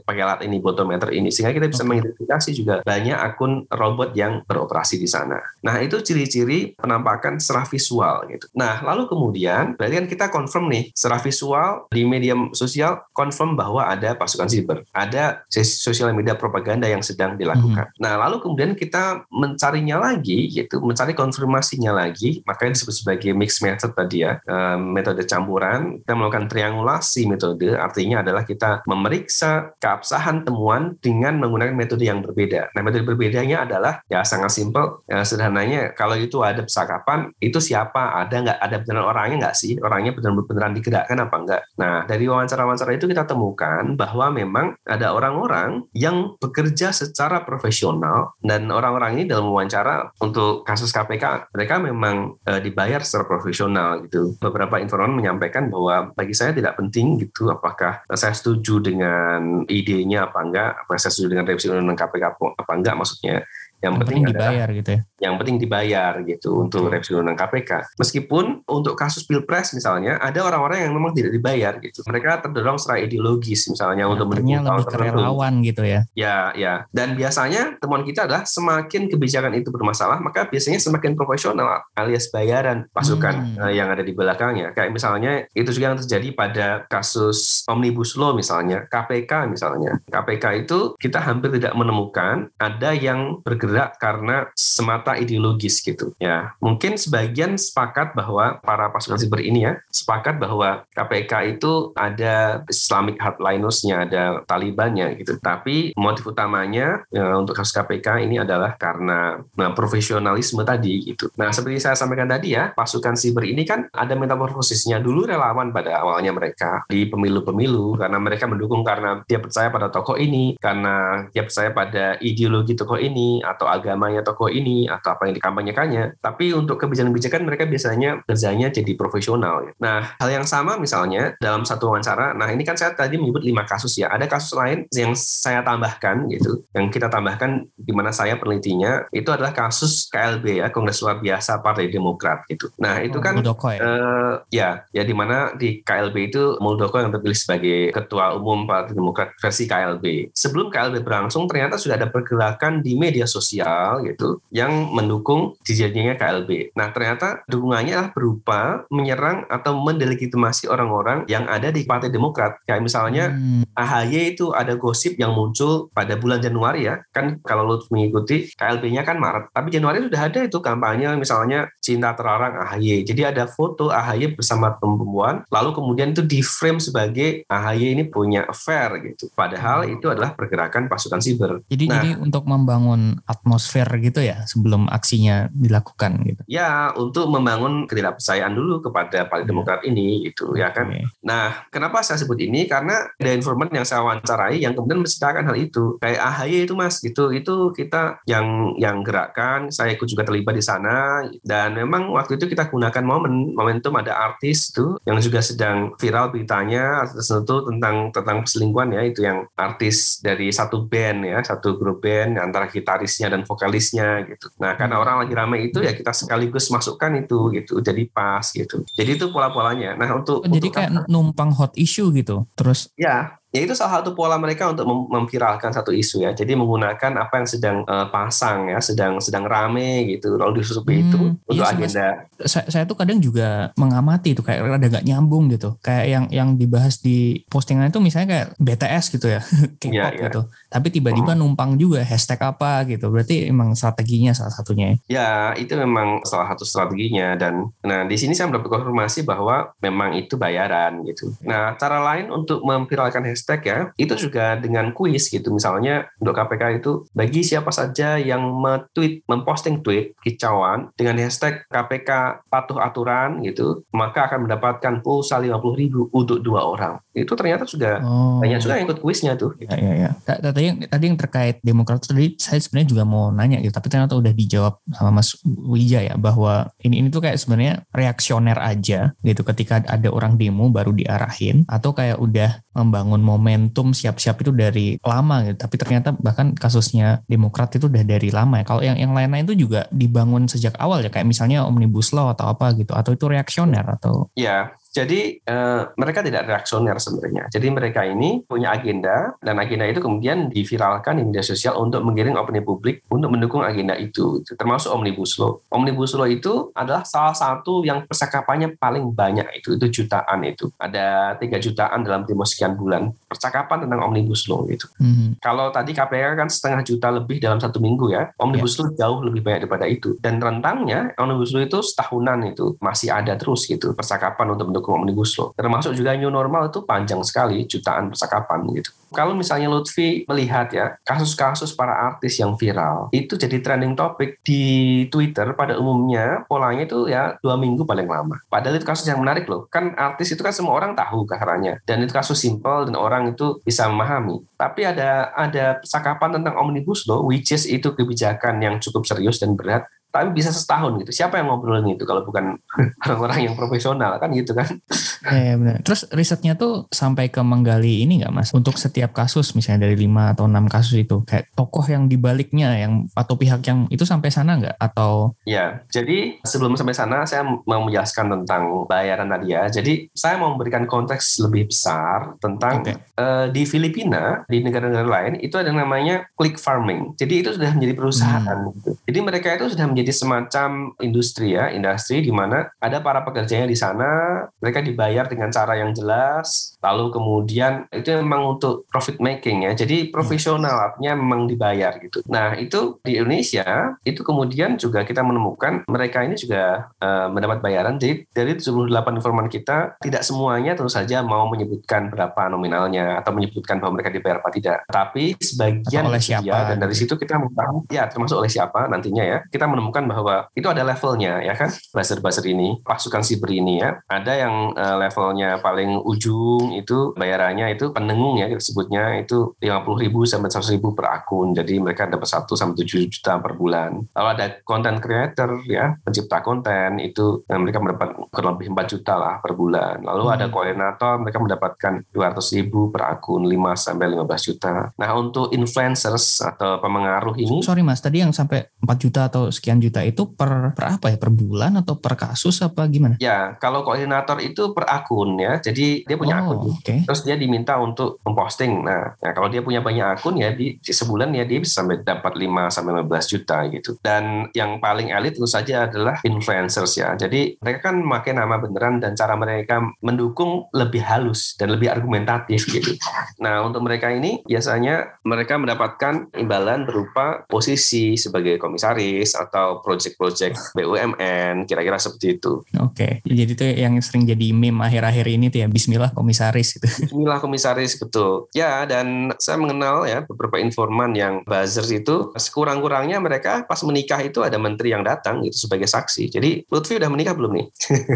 [0.00, 1.90] pakai alat ini botometer ini sehingga kita bisa okay.
[1.90, 5.36] mengidentifikasi juga banyak akun robot yang beroperasi di sana.
[5.60, 8.46] Nah, itu ciri-ciri penampakan secara visual gitu.
[8.56, 13.84] Nah, lalu kemudian berarti kan kita confirm nih secara visual di media sosial confirm bahwa
[13.84, 17.90] ada pasukan siber, ada sosial media propaganda yang sedang dilakukan.
[17.90, 17.98] Hmm.
[17.98, 23.90] Nah, lalu kemudian kita mencarinya lagi gitu, mencari konfirmasinya lagi, makanya disebut sebagai mixed method
[23.92, 24.38] tadi ya,
[24.78, 26.00] metode campuran.
[26.02, 32.72] Kita melakukan triangulasi metode, artinya adalah kita memeriksa keabsahan temuan dengan menggunakan metode yang berbeda.
[32.72, 38.22] Nah, metode berbedanya adalah ya sangat simpel, ya, sederhananya kalau itu ada percakapan, itu siapa?
[38.24, 38.58] Ada nggak?
[38.62, 39.76] Ada beneran orangnya nggak sih?
[39.82, 41.62] Orangnya beneran-beneran digerakkan apa enggak?
[41.76, 48.68] Nah, dari wawancara-wawancara itu kita temukan bahwa memang ada orang-orang yang bekerja secara profesional dan
[48.70, 54.36] orang-orang ini dalam wawancara untuk kasus KPK mereka memang e, dibayar secara profesional gitu.
[54.38, 60.38] Beberapa informan menyampaikan bahwa bagi saya tidak penting gitu apakah saya setuju dengan idenya apa
[60.44, 63.36] enggak, apakah saya setuju dengan revisi undang-undang KPK apa enggak maksudnya
[63.80, 65.00] yang, yang penting, penting dibayar adalah, gitu ya.
[65.20, 67.96] Yang penting dibayar gitu untuk revisi undang KPK.
[68.00, 72.02] Meskipun untuk kasus Pilpres misalnya ada orang-orang yang memang tidak dibayar gitu.
[72.08, 76.00] Mereka terdorong secara ideologis misalnya ya, untuk mendukung lebih gitu ya.
[76.16, 76.74] Ya, ya.
[76.92, 82.88] Dan biasanya temuan kita adalah semakin kebijakan itu bermasalah, maka biasanya semakin profesional alias bayaran
[82.92, 83.54] pasukan hmm.
[83.56, 84.76] Eh, yang ada di belakangnya.
[84.76, 89.96] Kayak misalnya itu juga yang terjadi pada kasus Omnibus Law misalnya, KPK misalnya.
[90.12, 96.10] KPK itu kita hampir tidak menemukan ada yang bergerak bergerak karena semata ideologis gitu.
[96.18, 102.66] Ya mungkin sebagian sepakat bahwa para pasukan siber ini ya sepakat bahwa KPK itu ada
[102.66, 105.38] Islamic hardlinersnya ada Talibannya gitu.
[105.38, 111.30] Tapi motif utamanya ya, untuk kasus KPK ini adalah karena nah, profesionalisme tadi gitu.
[111.38, 114.98] Nah seperti saya sampaikan tadi ya pasukan siber ini kan ada metamorfosisnya.
[114.98, 120.16] Dulu relawan pada awalnya mereka di pemilu-pemilu karena mereka mendukung karena dia percaya pada tokoh
[120.16, 125.34] ini karena dia percaya pada ideologi tokoh ini atau agamanya tokoh ini atau apa yang
[125.36, 126.20] dikampanyekannya.
[126.20, 129.66] Tapi untuk kebijakan-kebijakan mereka biasanya kerjanya jadi profesional.
[129.66, 129.72] Ya.
[129.80, 133.64] Nah, hal yang sama misalnya dalam satu wawancara, nah ini kan saya tadi menyebut lima
[133.64, 134.12] kasus ya.
[134.12, 139.28] Ada kasus lain yang saya tambahkan gitu, yang kita tambahkan di mana saya penelitinya itu
[139.32, 142.70] adalah kasus KLB ya, Kongres Luar Biasa Partai Demokrat gitu.
[142.78, 143.80] Nah, itu oh, kan Muldoko ya.
[143.80, 148.96] Uh, ya, ya di mana di KLB itu Muldoko yang terpilih sebagai ketua umum Partai
[148.96, 150.32] Demokrat versi KLB.
[150.32, 155.58] Sebelum KLB berlangsung ternyata sudah ada pergerakan di media sosial sosial gitu yang yang mendukung
[155.66, 156.72] dijadinya KLB.
[156.78, 158.60] Nah ternyata dukungannya adalah berupa
[158.92, 162.62] menyerang atau mendelegitimasi orang-orang yang ada di Partai Demokrat.
[162.62, 163.74] Kayak misalnya hmm.
[163.74, 167.02] AHY itu ada gosip yang muncul pada bulan Januari ya.
[167.10, 169.50] Kan kalau lu mengikuti KLB-nya kan Maret.
[169.50, 173.02] Tapi Januari sudah ada itu kampanye misalnya cinta terlarang AHY.
[173.02, 175.42] Jadi ada foto AHY bersama perempuan.
[175.50, 179.26] Lalu kemudian itu di frame sebagai AHY ini punya affair gitu.
[179.34, 179.94] Padahal hmm.
[179.98, 181.64] itu adalah pergerakan pasukan siber.
[181.66, 186.42] Jadi nah, jadi untuk membangun atmosfer gitu ya sebelum aksinya dilakukan gitu.
[186.44, 189.48] Ya, untuk membangun ketidakpercayaan dulu kepada Partai iya.
[189.48, 190.92] Demokrat ini gitu ya kan.
[191.24, 192.68] Nah, kenapa saya sebut ini?
[192.68, 195.96] Karena ada informan yang saya wawancarai yang kemudian menceritakan hal itu.
[196.02, 197.32] Kayak AHY itu Mas gitu.
[197.32, 202.50] Itu kita yang yang gerakkan, saya ikut juga terlibat di sana dan memang waktu itu
[202.50, 208.42] kita gunakan momen momentum ada artis itu yang juga sedang viral beritanya tentu tentang tentang
[208.42, 213.46] perselingkuhan ya itu yang artis dari satu band ya, satu grup band antara gitarisnya dan
[213.46, 214.50] vokalisnya gitu.
[214.58, 215.04] Nah, karena hmm.
[215.06, 217.78] orang lagi ramai itu ya kita sekaligus masukkan itu gitu.
[217.78, 218.82] Jadi pas gitu.
[218.98, 219.94] Jadi itu pola-polanya.
[219.94, 222.50] Nah, untuk oh, Jadi untuk kayak numpang hot issue gitu.
[222.58, 226.30] Terus Ya, ya itu salah satu pola mereka untuk mem memviralkan satu isu ya.
[226.36, 230.36] Jadi menggunakan apa yang sedang uh, pasang ya, sedang sedang rame gitu.
[230.36, 232.06] Lalu disusupi hmm, itu iya untuk agenda.
[232.44, 235.78] Saya, saya tuh kadang juga mengamati itu kayak ada gak nyambung gitu.
[235.80, 239.40] Kayak yang yang dibahas di postingan itu misalnya kayak BTS gitu ya,
[239.80, 240.28] K-pop ya, ya.
[240.28, 240.40] gitu.
[240.68, 241.40] Tapi tiba-tiba hmm.
[241.40, 243.08] numpang juga hashtag apa gitu.
[243.08, 244.94] Berarti emang strateginya salah satunya.
[245.08, 249.72] Ya, ya itu memang salah satu strateginya dan nah di sini saya mendapat konfirmasi bahwa
[249.80, 251.32] memang itu bayaran gitu.
[251.42, 255.54] Nah, cara lain untuk memviralkan hashtag hashtag ya, itu juga dengan kuis gitu.
[255.54, 262.42] Misalnya untuk KPK itu bagi siapa saja yang me-tweet, memposting tweet kicauan dengan hashtag KPK
[262.50, 266.98] patuh aturan gitu, maka akan mendapatkan pulsa 50 ribu untuk dua orang.
[267.14, 268.42] Itu ternyata sudah oh.
[268.42, 269.54] banyak juga yang ikut kuisnya tuh.
[269.54, 269.70] Gitu.
[269.70, 270.10] Ya, ya, ya.
[270.26, 274.18] Tadi yang, tadi yang terkait Demokrat tadi saya sebenarnya juga mau nanya gitu, tapi ternyata
[274.18, 279.46] udah dijawab sama Mas Wija ya bahwa ini ini tuh kayak sebenarnya reaksioner aja gitu
[279.46, 285.42] ketika ada orang demo baru diarahin atau kayak udah membangun momentum siap-siap itu dari lama
[285.42, 285.58] gitu.
[285.58, 288.64] Tapi ternyata bahkan kasusnya Demokrat itu udah dari lama ya.
[288.64, 292.46] Kalau yang yang lain-lain itu juga dibangun sejak awal ya kayak misalnya Omnibus Law atau
[292.46, 297.52] apa gitu atau itu reaksioner atau Ya, jadi uh, mereka tidak reaksioner sebenarnya.
[297.52, 302.40] Jadi mereka ini punya agenda dan agenda itu kemudian diviralkan di media sosial untuk menggiring
[302.40, 305.60] opini publik untuk mendukung agenda itu, termasuk omnibus law.
[305.68, 310.72] Omnibus law itu adalah salah satu yang percakapannya paling banyak itu, itu jutaan itu.
[310.80, 314.88] Ada tiga jutaan dalam tempo sekian bulan percakapan tentang omnibus law itu.
[314.96, 315.44] Mm-hmm.
[315.44, 318.80] Kalau tadi KPK kan setengah juta lebih dalam satu minggu ya, omnibus yeah.
[318.80, 320.16] law jauh lebih banyak daripada itu.
[320.22, 325.02] Dan rentangnya omnibus law itu setahunan itu masih ada terus gitu percakapan untuk mendukung mendukung
[325.02, 325.50] Omnibus Law.
[325.58, 328.90] Termasuk juga new normal itu panjang sekali, jutaan percakapan gitu.
[329.14, 335.06] Kalau misalnya Lutfi melihat ya, kasus-kasus para artis yang viral, itu jadi trending topik di
[335.08, 338.36] Twitter pada umumnya polanya itu ya dua minggu paling lama.
[338.50, 339.70] Padahal itu kasus yang menarik loh.
[339.70, 341.80] Kan artis itu kan semua orang tahu kasarannya.
[341.86, 344.42] Dan itu kasus simpel dan orang itu bisa memahami.
[344.58, 349.54] Tapi ada ada percakapan tentang Omnibus Law, which is itu kebijakan yang cukup serius dan
[349.54, 349.86] berat
[350.16, 351.12] tapi bisa setahun gitu.
[351.12, 352.56] Siapa yang ngobrolin itu kalau bukan
[353.04, 354.68] orang-orang yang profesional kan gitu kan?
[355.26, 355.76] Iya ya, benar.
[355.82, 358.54] Terus risetnya tuh sampai ke menggali ini nggak mas?
[358.54, 363.10] Untuk setiap kasus misalnya dari lima atau enam kasus itu kayak tokoh yang dibaliknya yang
[363.10, 364.78] atau pihak yang itu sampai sana nggak?
[364.78, 365.34] Atau?
[365.42, 369.66] Ya, jadi sebelum sampai sana saya mau menjelaskan tentang bayaran tadi ya.
[369.66, 372.94] Jadi saya mau memberikan konteks lebih besar tentang okay.
[373.18, 377.18] uh, di Filipina di negara-negara lain itu ada namanya click farming.
[377.18, 378.58] Jadi itu sudah menjadi perusahaan.
[378.62, 378.74] Hmm.
[378.78, 378.90] Gitu.
[379.10, 380.70] Jadi mereka itu sudah menjadi menjadi semacam
[381.02, 385.90] industri ya, industri di mana ada para pekerjanya di sana, mereka dibayar dengan cara yang
[385.90, 392.22] jelas, lalu kemudian itu memang untuk profit making ya, jadi profesional artinya memang dibayar gitu.
[392.30, 397.98] Nah itu di Indonesia itu kemudian juga kita menemukan mereka ini juga uh, mendapat bayaran.
[397.98, 398.86] Jadi dari 78
[399.18, 404.38] informan kita tidak semuanya tentu saja mau menyebutkan berapa nominalnya atau menyebutkan bahwa mereka dibayar
[404.38, 407.10] apa tidak, tapi sebagian oleh siapa, ya, dan dari gitu.
[407.10, 410.82] situ kita mengetahui ya termasuk oleh siapa nantinya ya kita menemukan menemukan bahwa itu ada
[410.84, 411.72] levelnya ya kan?
[411.72, 413.96] Buzzer-buzzer ini pasukan siber ini ya.
[414.08, 420.02] Ada yang uh, levelnya paling ujung itu bayarannya itu penengung ya kita sebutnya itu 50
[420.04, 421.56] ribu sampai 100 ribu per akun.
[421.56, 424.04] Jadi mereka dapat 1 sampai 7 juta per bulan.
[424.12, 429.14] Lalu ada content creator ya pencipta konten itu yang mereka mendapat kurang lebih 4 juta
[429.16, 430.04] lah per bulan.
[430.04, 430.34] Lalu hmm.
[430.36, 434.74] ada koordinator mereka mendapatkan 200 ribu per akun 5 sampai 15 juta.
[434.96, 439.78] Nah untuk influencers atau pemengaruh ini sorry mas tadi yang sampai 4 juta atau sekian
[439.78, 441.16] juta juta itu per, per apa ya?
[441.16, 443.16] Per bulan atau per kasus apa gimana?
[443.22, 445.62] Ya, kalau koordinator itu per akun ya.
[445.62, 446.58] Jadi dia punya oh, akun.
[446.82, 447.06] Okay.
[447.06, 448.82] Terus dia diminta untuk memposting.
[448.82, 452.02] Nah, nah, kalau dia punya banyak akun ya di, di sebulan ya dia bisa sampai
[452.02, 453.90] dapat 5 sampai 15 juta gitu.
[454.02, 457.12] Dan yang paling elit tentu saja adalah influencers ya.
[457.12, 462.64] Jadi mereka kan memakai nama beneran dan cara mereka mendukung lebih halus dan lebih argumentatif
[462.74, 462.96] gitu.
[463.42, 471.66] Nah, untuk mereka ini biasanya mereka mendapatkan imbalan berupa posisi sebagai komisaris atau project-project BUMN,
[471.66, 472.62] kira-kira seperti itu.
[472.78, 473.26] Oke, okay.
[473.26, 476.88] jadi itu yang sering jadi meme akhir-akhir ini tuh ya, Bismillah komisaris itu.
[477.10, 478.48] Bismillah komisaris betul.
[478.54, 484.42] Ya, dan saya mengenal ya beberapa informan yang buzzer itu sekurang-kurangnya mereka pas menikah itu
[484.42, 486.30] ada menteri yang datang gitu sebagai saksi.
[486.30, 487.66] Jadi Lutfi udah menikah belum nih?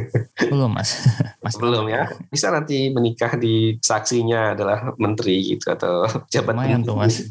[0.53, 1.01] belum mas.
[1.45, 2.11] mas belum ya.
[2.29, 7.25] Bisa nanti menikah di saksinya adalah menteri gitu atau jabat Lumayan tuh mas.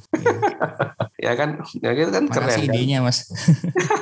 [1.20, 2.60] ya kan, ya itu kan Makasih keren.
[2.60, 2.68] Kan?
[2.72, 3.28] idenya mas.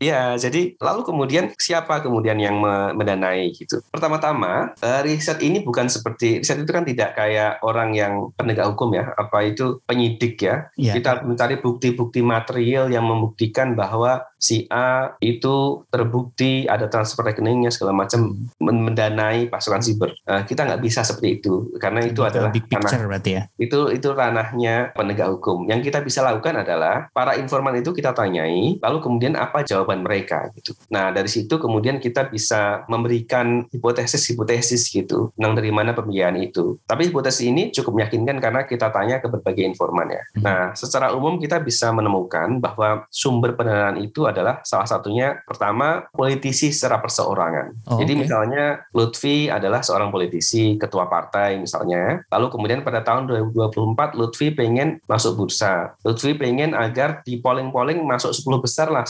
[0.00, 2.56] Ya, jadi lalu kemudian siapa kemudian yang
[2.96, 3.84] mendanai gitu?
[3.92, 4.72] Pertama-tama,
[5.04, 9.44] riset ini bukan seperti riset itu kan tidak kayak orang yang penegak hukum ya, apa
[9.44, 10.72] itu penyidik ya.
[10.80, 10.96] ya.
[10.96, 17.92] Kita mencari bukti-bukti material yang membuktikan bahwa si A itu terbukti ada transfer rekeningnya segala
[17.92, 20.16] macam mendanai pasukan siber.
[20.24, 23.42] Uh, kita nggak bisa seperti itu karena itu, itu adalah big picture ranah, berarti ya.
[23.60, 25.68] Itu itu ranahnya penegak hukum.
[25.68, 30.54] Yang kita bisa lakukan adalah para informan itu kita tanyai, lalu kemudian apa jawaban mereka
[30.54, 30.78] gitu.
[30.94, 36.78] Nah dari situ kemudian kita bisa memberikan hipotesis-hipotesis gitu tentang dari mana pembiayaan itu.
[36.86, 40.22] Tapi hipotesis ini cukup meyakinkan karena kita tanya ke berbagai informan ya.
[40.38, 40.42] Hmm.
[40.46, 46.70] Nah secara umum kita bisa menemukan bahwa sumber pendanaan itu adalah salah satunya pertama politisi
[46.70, 47.90] secara perseorangan.
[47.90, 48.22] Oh, Jadi okay.
[48.22, 52.22] misalnya Lutfi adalah seorang politisi, ketua partai misalnya.
[52.28, 55.96] Lalu kemudian pada tahun 2024 Lutfi pengen masuk bursa.
[56.04, 59.06] Lutfi pengen agar di polling-polling masuk 10 besar lah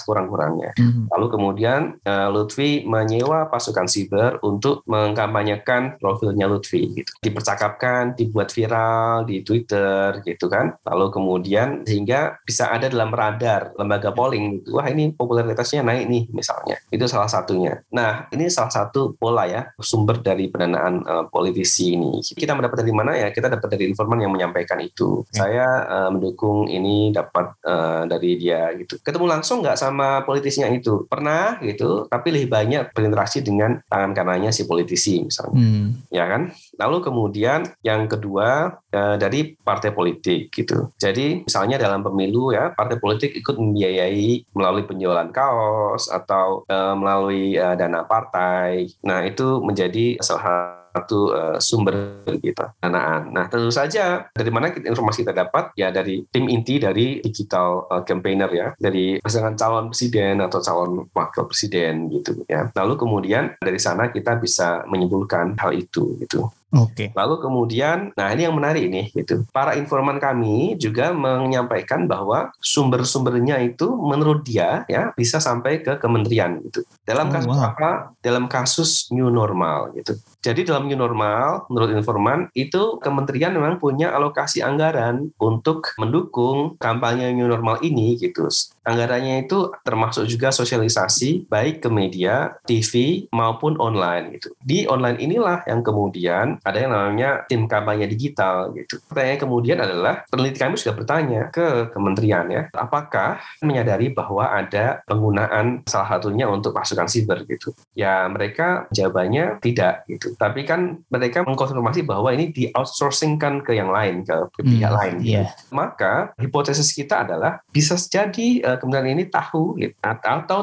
[0.71, 1.01] sekurang-kurangnya.
[1.01, 1.07] Hmm.
[1.11, 7.11] Lalu kemudian uh, Lutfi menyewa pasukan siber untuk mengkampanyekan profilnya Lutfi gitu.
[7.23, 10.77] Dipercakapkan, dibuat viral di Twitter gitu kan.
[10.87, 14.79] Lalu kemudian sehingga bisa ada dalam radar lembaga polling gitu.
[14.79, 16.79] Wah ini popularitasnya naik nih misalnya.
[16.91, 17.83] Itu salah satunya.
[17.95, 22.23] Nah, ini salah satu pola ya sumber dari pendanaan uh, politisi ini.
[22.23, 23.29] Kita mendapat dari mana ya?
[23.35, 25.23] Kita dapat dari informan yang menyampaikan itu.
[25.23, 25.35] Hmm.
[25.35, 29.01] Saya uh, mendukung ini dapat uh, dari dia gitu.
[29.01, 30.23] Ketemu langsung nggak sama
[30.61, 30.95] politisnya itu?
[31.09, 35.57] Pernah gitu, tapi lebih banyak berinteraksi dengan tangan kanannya si politisi misalnya.
[35.57, 35.87] Hmm.
[36.13, 36.53] Ya kan?
[36.77, 40.93] Lalu kemudian yang kedua uh, dari partai politik gitu.
[41.01, 47.57] Jadi misalnya dalam pemilu ya, partai politik ikut membiayai melalui penjualan kaos atau uh, melalui
[47.57, 48.91] uh, dana partai.
[49.07, 53.31] Nah, itu menjadi salah satu uh, sumber kita danaan.
[53.31, 58.03] Nah, tentu saja dari mana informasi kita dapat ya dari tim inti dari digital uh,
[58.03, 62.69] campaigner ya, dari pasangan calon presiden atau calon wakil presiden gitu ya.
[62.75, 66.51] Lalu kemudian dari sana kita bisa menyimpulkan hal itu gitu.
[66.71, 67.11] Oke.
[67.11, 67.19] Okay.
[67.19, 69.43] Lalu kemudian, nah ini yang menarik ini, gitu.
[69.51, 76.63] Para informan kami juga menyampaikan bahwa sumber-sumbernya itu menurut dia ya bisa sampai ke kementerian
[76.63, 76.87] gitu.
[77.03, 77.75] Dalam oh, kasus wow.
[77.75, 77.91] apa?
[78.23, 80.15] Dalam kasus new normal gitu.
[80.41, 87.37] Jadi dalam new normal, menurut informan itu kementerian memang punya alokasi anggaran untuk mendukung kampanye
[87.37, 88.49] new normal ini gitu.
[88.81, 94.57] Anggarannya itu termasuk juga sosialisasi baik ke media, TV maupun online gitu.
[94.65, 98.97] Di online inilah yang kemudian ada yang namanya tim kampanye digital gitu.
[99.13, 105.85] Pertanyaan kemudian adalah peneliti kami sudah bertanya ke kementerian ya, apakah menyadari bahwa ada penggunaan
[105.85, 107.77] salah satunya untuk pasukan siber gitu.
[107.93, 113.91] Ya mereka jawabannya tidak gitu tapi kan mereka mengkonfirmasi bahwa ini di outsourcingkan ke yang
[113.91, 115.15] lain, ke, ke pihak hmm, lain.
[115.23, 115.35] Gitu.
[115.41, 115.49] Yeah.
[115.73, 120.61] Maka hipotesis kita adalah bisa jadi uh, kemudian ini tahu gitu, atau atau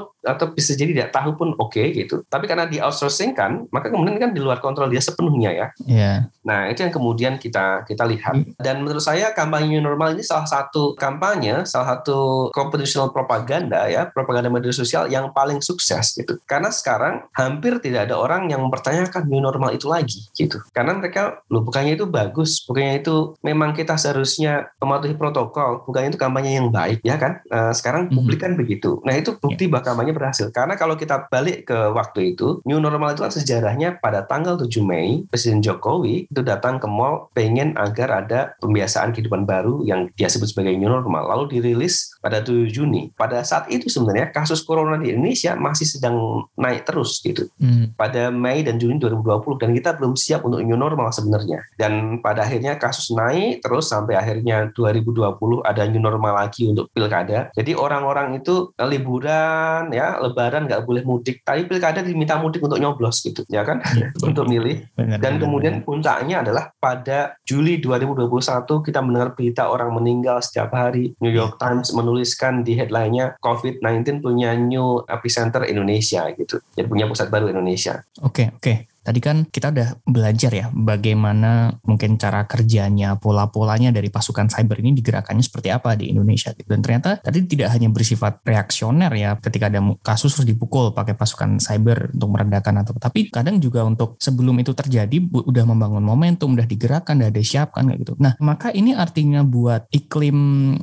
[0.52, 2.26] bisa jadi tidak tahu pun oke okay, gitu.
[2.28, 5.68] Tapi karena di outsourcing kan, maka kemudian kan di luar kontrol dia sepenuhnya ya.
[5.86, 6.18] Yeah.
[6.48, 8.34] Nah itu yang kemudian kita kita lihat.
[8.34, 8.56] Hmm.
[8.60, 14.48] Dan menurut saya kampanye normal ini salah satu kampanye, salah satu computational propaganda ya, propaganda
[14.48, 16.40] media sosial yang paling sukses gitu.
[16.48, 20.64] Karena sekarang hampir tidak ada orang yang mempertanyakan new normal itu lagi gitu.
[20.72, 26.20] Karena mereka loh bukannya itu bagus, bukannya itu memang kita seharusnya mematuhi protokol, bukannya itu
[26.20, 27.44] kampanye yang baik ya kan.
[27.52, 29.04] Uh, sekarang publik kan begitu.
[29.04, 29.72] Nah itu bukti yeah.
[29.78, 30.50] bahwa kampanye berhasil.
[30.50, 34.82] Karena kalau kita balik ke waktu itu, new normal itu kan sejarahnya pada tanggal 7
[34.82, 40.28] Mei, Presiden Jokowi itu datang ke mall pengen agar ada pembiasaan kehidupan baru yang dia
[40.28, 41.30] sebut sebagai new normal.
[41.30, 43.14] Lalu dirilis pada 7 Juni.
[43.14, 47.46] Pada saat itu sebenarnya kasus corona di Indonesia masih sedang naik terus gitu.
[47.62, 47.94] Hmm.
[47.94, 51.62] Pada Mei dan Juni 2020 dan kita belum siap untuk new normal sebenarnya.
[51.78, 57.52] Dan pada akhirnya kasus naik terus sampai akhirnya 2020 ada new normal lagi untuk pilkada.
[57.54, 61.42] Jadi orang-orang itu liburan ya, lebaran nggak boleh mudik.
[61.42, 63.82] Tapi pilkada diminta mudik untuk nyoblos gitu, ya kan?
[63.98, 64.86] Ya, untuk milih.
[64.94, 65.88] Benar, dan benar, kemudian benar.
[65.90, 71.18] puncaknya adalah pada Juli 2021 kita mendengar berita orang meninggal setiap hari.
[71.18, 71.62] New York iya.
[71.66, 76.62] Times menuliskan di headline-nya COVID-19 punya new epicenter Indonesia gitu.
[76.78, 78.06] Jadi punya pusat baru Indonesia.
[78.22, 78.62] Oke, okay, oke.
[78.62, 78.78] Okay.
[79.08, 84.92] Tadi kan kita udah belajar ya bagaimana mungkin cara kerjanya, pola-polanya dari pasukan cyber ini
[85.00, 86.52] digerakkannya seperti apa di Indonesia.
[86.52, 86.68] Gitu.
[86.68, 91.58] Dan ternyata tadi tidak hanya bersifat reaksioner ya ketika ada kasus harus dipukul pakai pasukan
[91.58, 96.68] cyber untuk meredakan atau tapi kadang juga untuk sebelum itu terjadi udah membangun momentum, udah
[96.68, 98.14] digerakkan, udah disiapkan kayak gitu.
[98.20, 100.38] Nah, maka ini artinya buat iklim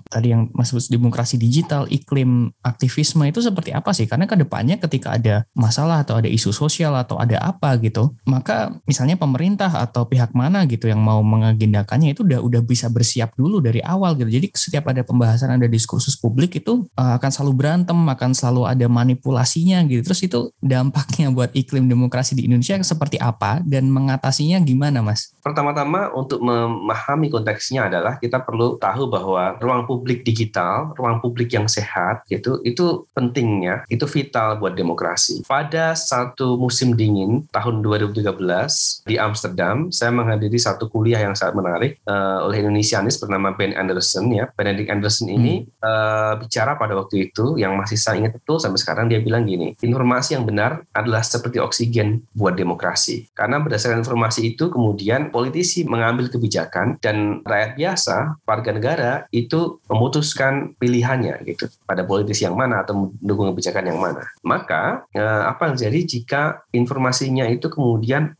[0.09, 4.09] tadi yang sebut demokrasi digital, iklim aktivisme itu seperti apa sih?
[4.09, 8.79] Karena ke depannya ketika ada masalah atau ada isu sosial atau ada apa gitu, maka
[8.87, 13.59] misalnya pemerintah atau pihak mana gitu yang mau mengagendakannya itu udah udah bisa bersiap dulu
[13.59, 14.31] dari awal gitu.
[14.31, 18.87] Jadi setiap ada pembahasan ada diskursus publik itu uh, akan selalu berantem, akan selalu ada
[18.87, 20.07] manipulasinya gitu.
[20.07, 25.33] Terus itu dampaknya buat iklim demokrasi di Indonesia seperti apa dan mengatasinya gimana, Mas?
[25.41, 31.69] Pertama-tama untuk memahami konteksnya adalah kita perlu tahu bahwa ruang publik digital, ruang publik yang
[31.69, 35.45] sehat gitu, itu pentingnya, itu vital buat demokrasi.
[35.45, 41.93] Pada satu musim dingin tahun 2013 di Amsterdam, saya menghadiri satu kuliah yang sangat menarik
[42.05, 44.51] uh, oleh Indonesianis bernama Ben Anderson ya.
[44.53, 45.81] Benedict Anderson ini hmm.
[45.81, 49.73] uh, bicara pada waktu itu yang masih saya ingat betul sampai sekarang dia bilang gini,
[49.81, 53.31] informasi yang benar adalah seperti oksigen buat demokrasi.
[53.33, 60.75] Karena berdasarkan informasi itu kemudian politisi mengambil kebijakan dan rakyat biasa, warga negara itu memutuskan
[60.79, 64.27] pilihannya gitu pada politisi yang mana atau mendukung kebijakan yang mana.
[64.43, 66.43] Maka eh, apa yang terjadi jika
[66.75, 67.84] informasinya itu kemudian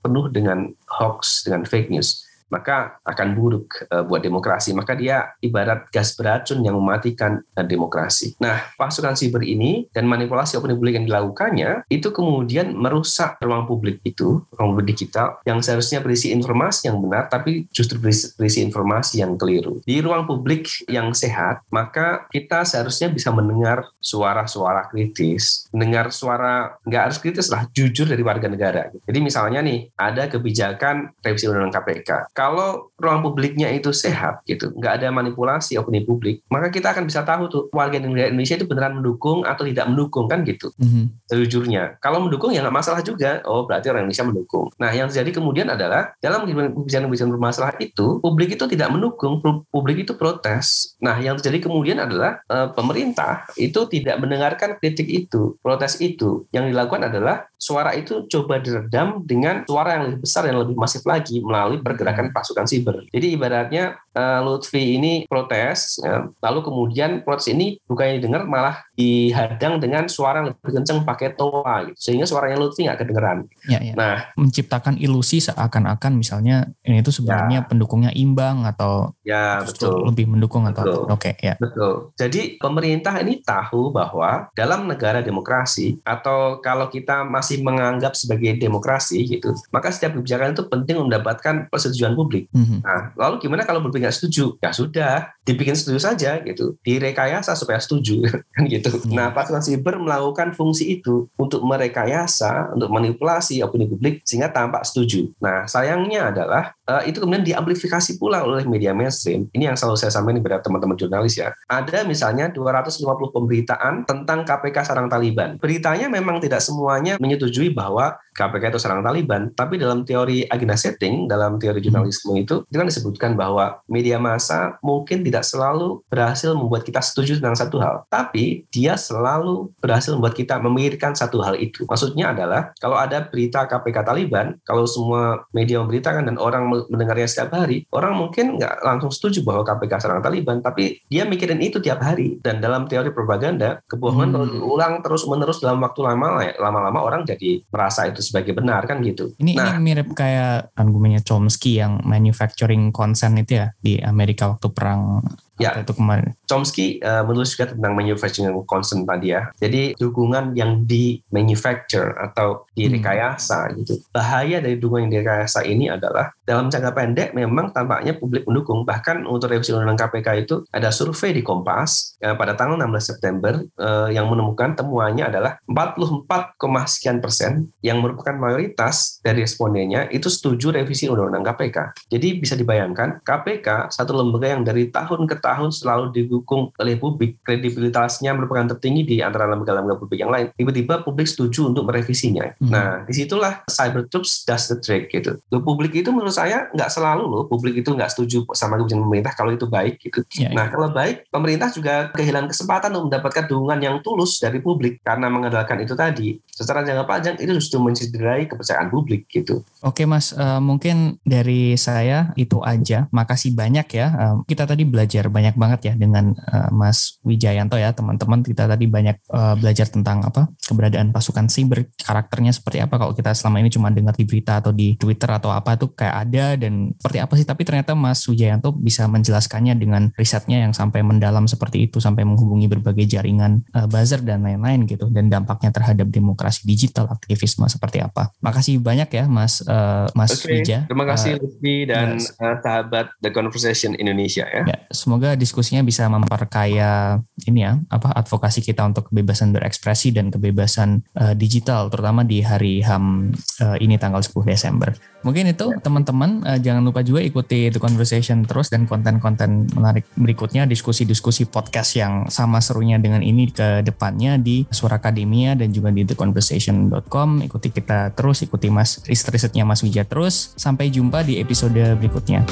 [0.01, 2.24] penuh dengan hoax, dengan fake news?
[2.53, 4.77] Maka akan buruk uh, buat demokrasi.
[4.77, 8.37] Maka dia ibarat gas beracun yang mematikan uh, demokrasi.
[8.39, 14.01] Nah, pasukan siber ini dan manipulasi opini publik yang dilakukannya itu kemudian merusak ruang publik
[14.05, 19.25] itu, ruang publik digital yang seharusnya berisi informasi yang benar tapi justru berisi, berisi informasi
[19.25, 19.81] yang keliru.
[19.83, 27.03] Di ruang publik yang sehat, maka kita seharusnya bisa mendengar suara-suara kritis, mendengar suara nggak
[27.11, 28.93] harus kritis lah, jujur dari warga negara.
[29.05, 35.01] Jadi misalnya nih, ada kebijakan revisi undang-undang KPK kalau ruang publiknya itu sehat gitu, nggak
[35.01, 38.99] ada manipulasi opini publik, maka kita akan bisa tahu tuh warga negara Indonesia itu beneran
[38.99, 40.75] mendukung atau tidak mendukung kan gitu.
[40.83, 41.05] Mm-hmm.
[41.31, 43.39] Sejujurnya, kalau mendukung ya nggak masalah juga.
[43.47, 44.67] Oh berarti orang Indonesia mendukung.
[44.83, 49.39] Nah yang terjadi kemudian adalah dalam kebijakan-kebijakan bermasalah itu, publik itu tidak mendukung,
[49.71, 50.99] publik itu protes.
[50.99, 56.51] Nah yang terjadi kemudian adalah e, pemerintah itu tidak mendengarkan kritik itu, protes itu.
[56.51, 61.05] Yang dilakukan adalah suara itu coba diredam dengan suara yang lebih besar yang lebih masif
[61.05, 63.05] lagi melalui pergerakan pasukan siber.
[63.11, 70.07] Jadi ibaratnya Lutfi ini protes, ya, lalu kemudian protes ini bukannya didengar malah dihadang dengan
[70.07, 71.99] suara yang lebih kencang pakai toa, gitu.
[71.99, 73.51] sehingga suaranya Lutfi nggak kedengeran.
[73.67, 73.99] Ya, ya.
[73.99, 77.67] Nah, menciptakan ilusi seakan-akan misalnya ini itu sebenarnya ya.
[77.67, 81.59] pendukungnya imbang atau ya betul lebih mendukung atau oke okay, ya.
[81.59, 82.15] Betul.
[82.15, 89.27] Jadi pemerintah ini tahu bahwa dalam negara demokrasi atau kalau kita masih menganggap sebagai demokrasi
[89.27, 92.47] gitu, maka setiap kebijakan itu penting mendapatkan persetujuan publik.
[92.55, 92.79] Mm-hmm.
[92.87, 94.61] Nah, lalu gimana kalau publik nggak setuju?
[94.61, 98.25] Ya sudah, dibikin setuju saja gitu, direkayasa supaya setuju
[98.55, 98.93] kan gitu.
[98.93, 99.17] Mm-hmm.
[99.17, 105.33] Nah, pasukan siber melakukan fungsi itu untuk merekayasa, untuk manipulasi opini publik sehingga tampak setuju.
[105.41, 109.51] Nah, sayangnya adalah uh, itu kemudian diamplifikasi pula oleh media mainstream.
[109.53, 111.53] Ini yang selalu saya sampaikan kepada teman-teman jurnalis ya.
[111.69, 113.05] Ada misalnya 250
[113.35, 115.61] pemberitaan tentang KPK sarang Taliban.
[115.61, 121.31] Beritanya memang tidak semuanya menyetujui bahwa KPK itu sarang Taliban, tapi dalam teori agenda setting,
[121.31, 126.55] dalam teori jurnalisme jurnalisme itu itu kan disebutkan bahwa media massa mungkin tidak selalu berhasil
[126.55, 131.59] membuat kita setuju tentang satu hal, tapi dia selalu berhasil membuat kita memikirkan satu hal
[131.59, 131.85] itu.
[131.87, 137.55] Maksudnya adalah kalau ada berita KPK Taliban, kalau semua media memberitakan dan orang mendengarnya setiap
[137.55, 142.03] hari, orang mungkin nggak langsung setuju bahwa KPK serang Taliban, tapi dia mikirin itu tiap
[142.03, 142.39] hari.
[142.43, 144.35] Dan dalam teori propaganda, kebohongan hmm.
[144.35, 149.01] kalau diulang terus menerus dalam waktu lama, lama-lama orang jadi merasa itu sebagai benar kan
[149.05, 149.33] gitu.
[149.39, 154.69] Ini, nah, ini mirip kayak argumennya Chomsky yang manufacturing consent itu ya di Amerika waktu
[154.71, 155.23] perang
[155.55, 156.35] Ya, itu kemarin.
[156.51, 159.55] Chomsky uh, menulis juga tentang manufacturing concern tadi ya.
[159.55, 163.75] Jadi dukungan yang di manufacture atau direkayasa hmm.
[163.83, 163.95] gitu.
[164.11, 168.83] Bahaya dari dukungan yang direkayasa ini adalah dalam jangka pendek memang tampaknya publik mendukung.
[168.83, 173.63] Bahkan untuk revisi undang-undang KPK itu ada survei di Kompas uh, pada tanggal 16 September
[173.79, 176.59] uh, yang menemukan temuannya adalah 44,
[176.91, 182.11] sekian persen yang merupakan mayoritas dari respondennya itu setuju revisi undang-undang KPK.
[182.11, 187.45] Jadi bisa dibayangkan KPK satu lembaga yang dari tahun ke tahun selalu didukung oleh publik,
[187.45, 190.49] kredibilitasnya merupakan tertinggi di antara lembaga-lembaga publik yang lain.
[190.57, 192.57] Tiba-tiba publik setuju untuk merevisinya.
[192.57, 192.71] Hmm.
[192.73, 195.37] Nah, di situlah cyber troops does the trick gitu.
[195.53, 199.33] Loh, publik itu menurut saya nggak selalu loh, publik itu nggak setuju sama kebijakan pemerintah
[199.37, 200.25] kalau itu baik gitu.
[200.41, 200.57] Ya, ya.
[200.57, 205.29] Nah, kalau baik, pemerintah juga kehilangan kesempatan untuk mendapatkan dukungan yang tulus dari publik karena
[205.29, 206.39] mengandalkan itu tadi.
[206.49, 209.67] Secara jangka panjang itu justru mencederai kepercayaan publik gitu.
[209.83, 213.11] Oke Mas, uh, mungkin dari saya itu aja.
[213.11, 214.07] Makasih banyak ya.
[214.15, 218.87] Uh, kita tadi belajar banyak banget ya dengan uh, Mas Wijayanto ya teman-teman kita tadi
[218.87, 223.75] banyak uh, belajar tentang apa keberadaan pasukan cyber karakternya seperti apa kalau kita selama ini
[223.75, 227.33] cuma dengar di berita atau di Twitter atau apa tuh kayak ada dan seperti apa
[227.35, 232.23] sih tapi ternyata Mas Wijayanto bisa menjelaskannya dengan risetnya yang sampai mendalam seperti itu sampai
[232.23, 238.05] menghubungi berbagai jaringan uh, buzzer dan lain-lain gitu dan dampaknya terhadap demokrasi digital aktivisme seperti
[238.05, 238.31] apa.
[238.45, 240.61] Makasih banyak ya Mas uh, Mas okay.
[240.61, 240.79] Wija.
[240.85, 244.63] Terima kasih uh, Lutfi dan uh, sahabat The Conversation Indonesia ya.
[244.69, 251.01] ya semoga diskusinya bisa memperkaya ini ya apa advokasi kita untuk kebebasan berekspresi dan kebebasan
[251.17, 253.33] uh, digital terutama di hari HAM
[253.65, 254.93] uh, ini tanggal 10 Desember.
[255.25, 255.81] Mungkin itu ya.
[255.81, 261.97] teman-teman uh, jangan lupa juga ikuti The Conversation terus dan konten-konten menarik berikutnya diskusi-diskusi podcast
[261.97, 267.41] yang sama serunya dengan ini ke depannya di Suara Akademia dan juga di theconversation.com.
[267.47, 270.53] Ikuti kita terus, ikuti Mas riset-risetnya Mas Wija terus.
[270.61, 272.45] Sampai jumpa di episode berikutnya.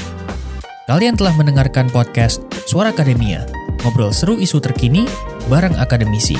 [0.93, 3.49] Kalian telah mendengarkan podcast Suara Akademia,
[3.80, 5.09] ngobrol seru isu terkini
[5.49, 6.36] bareng akademisi.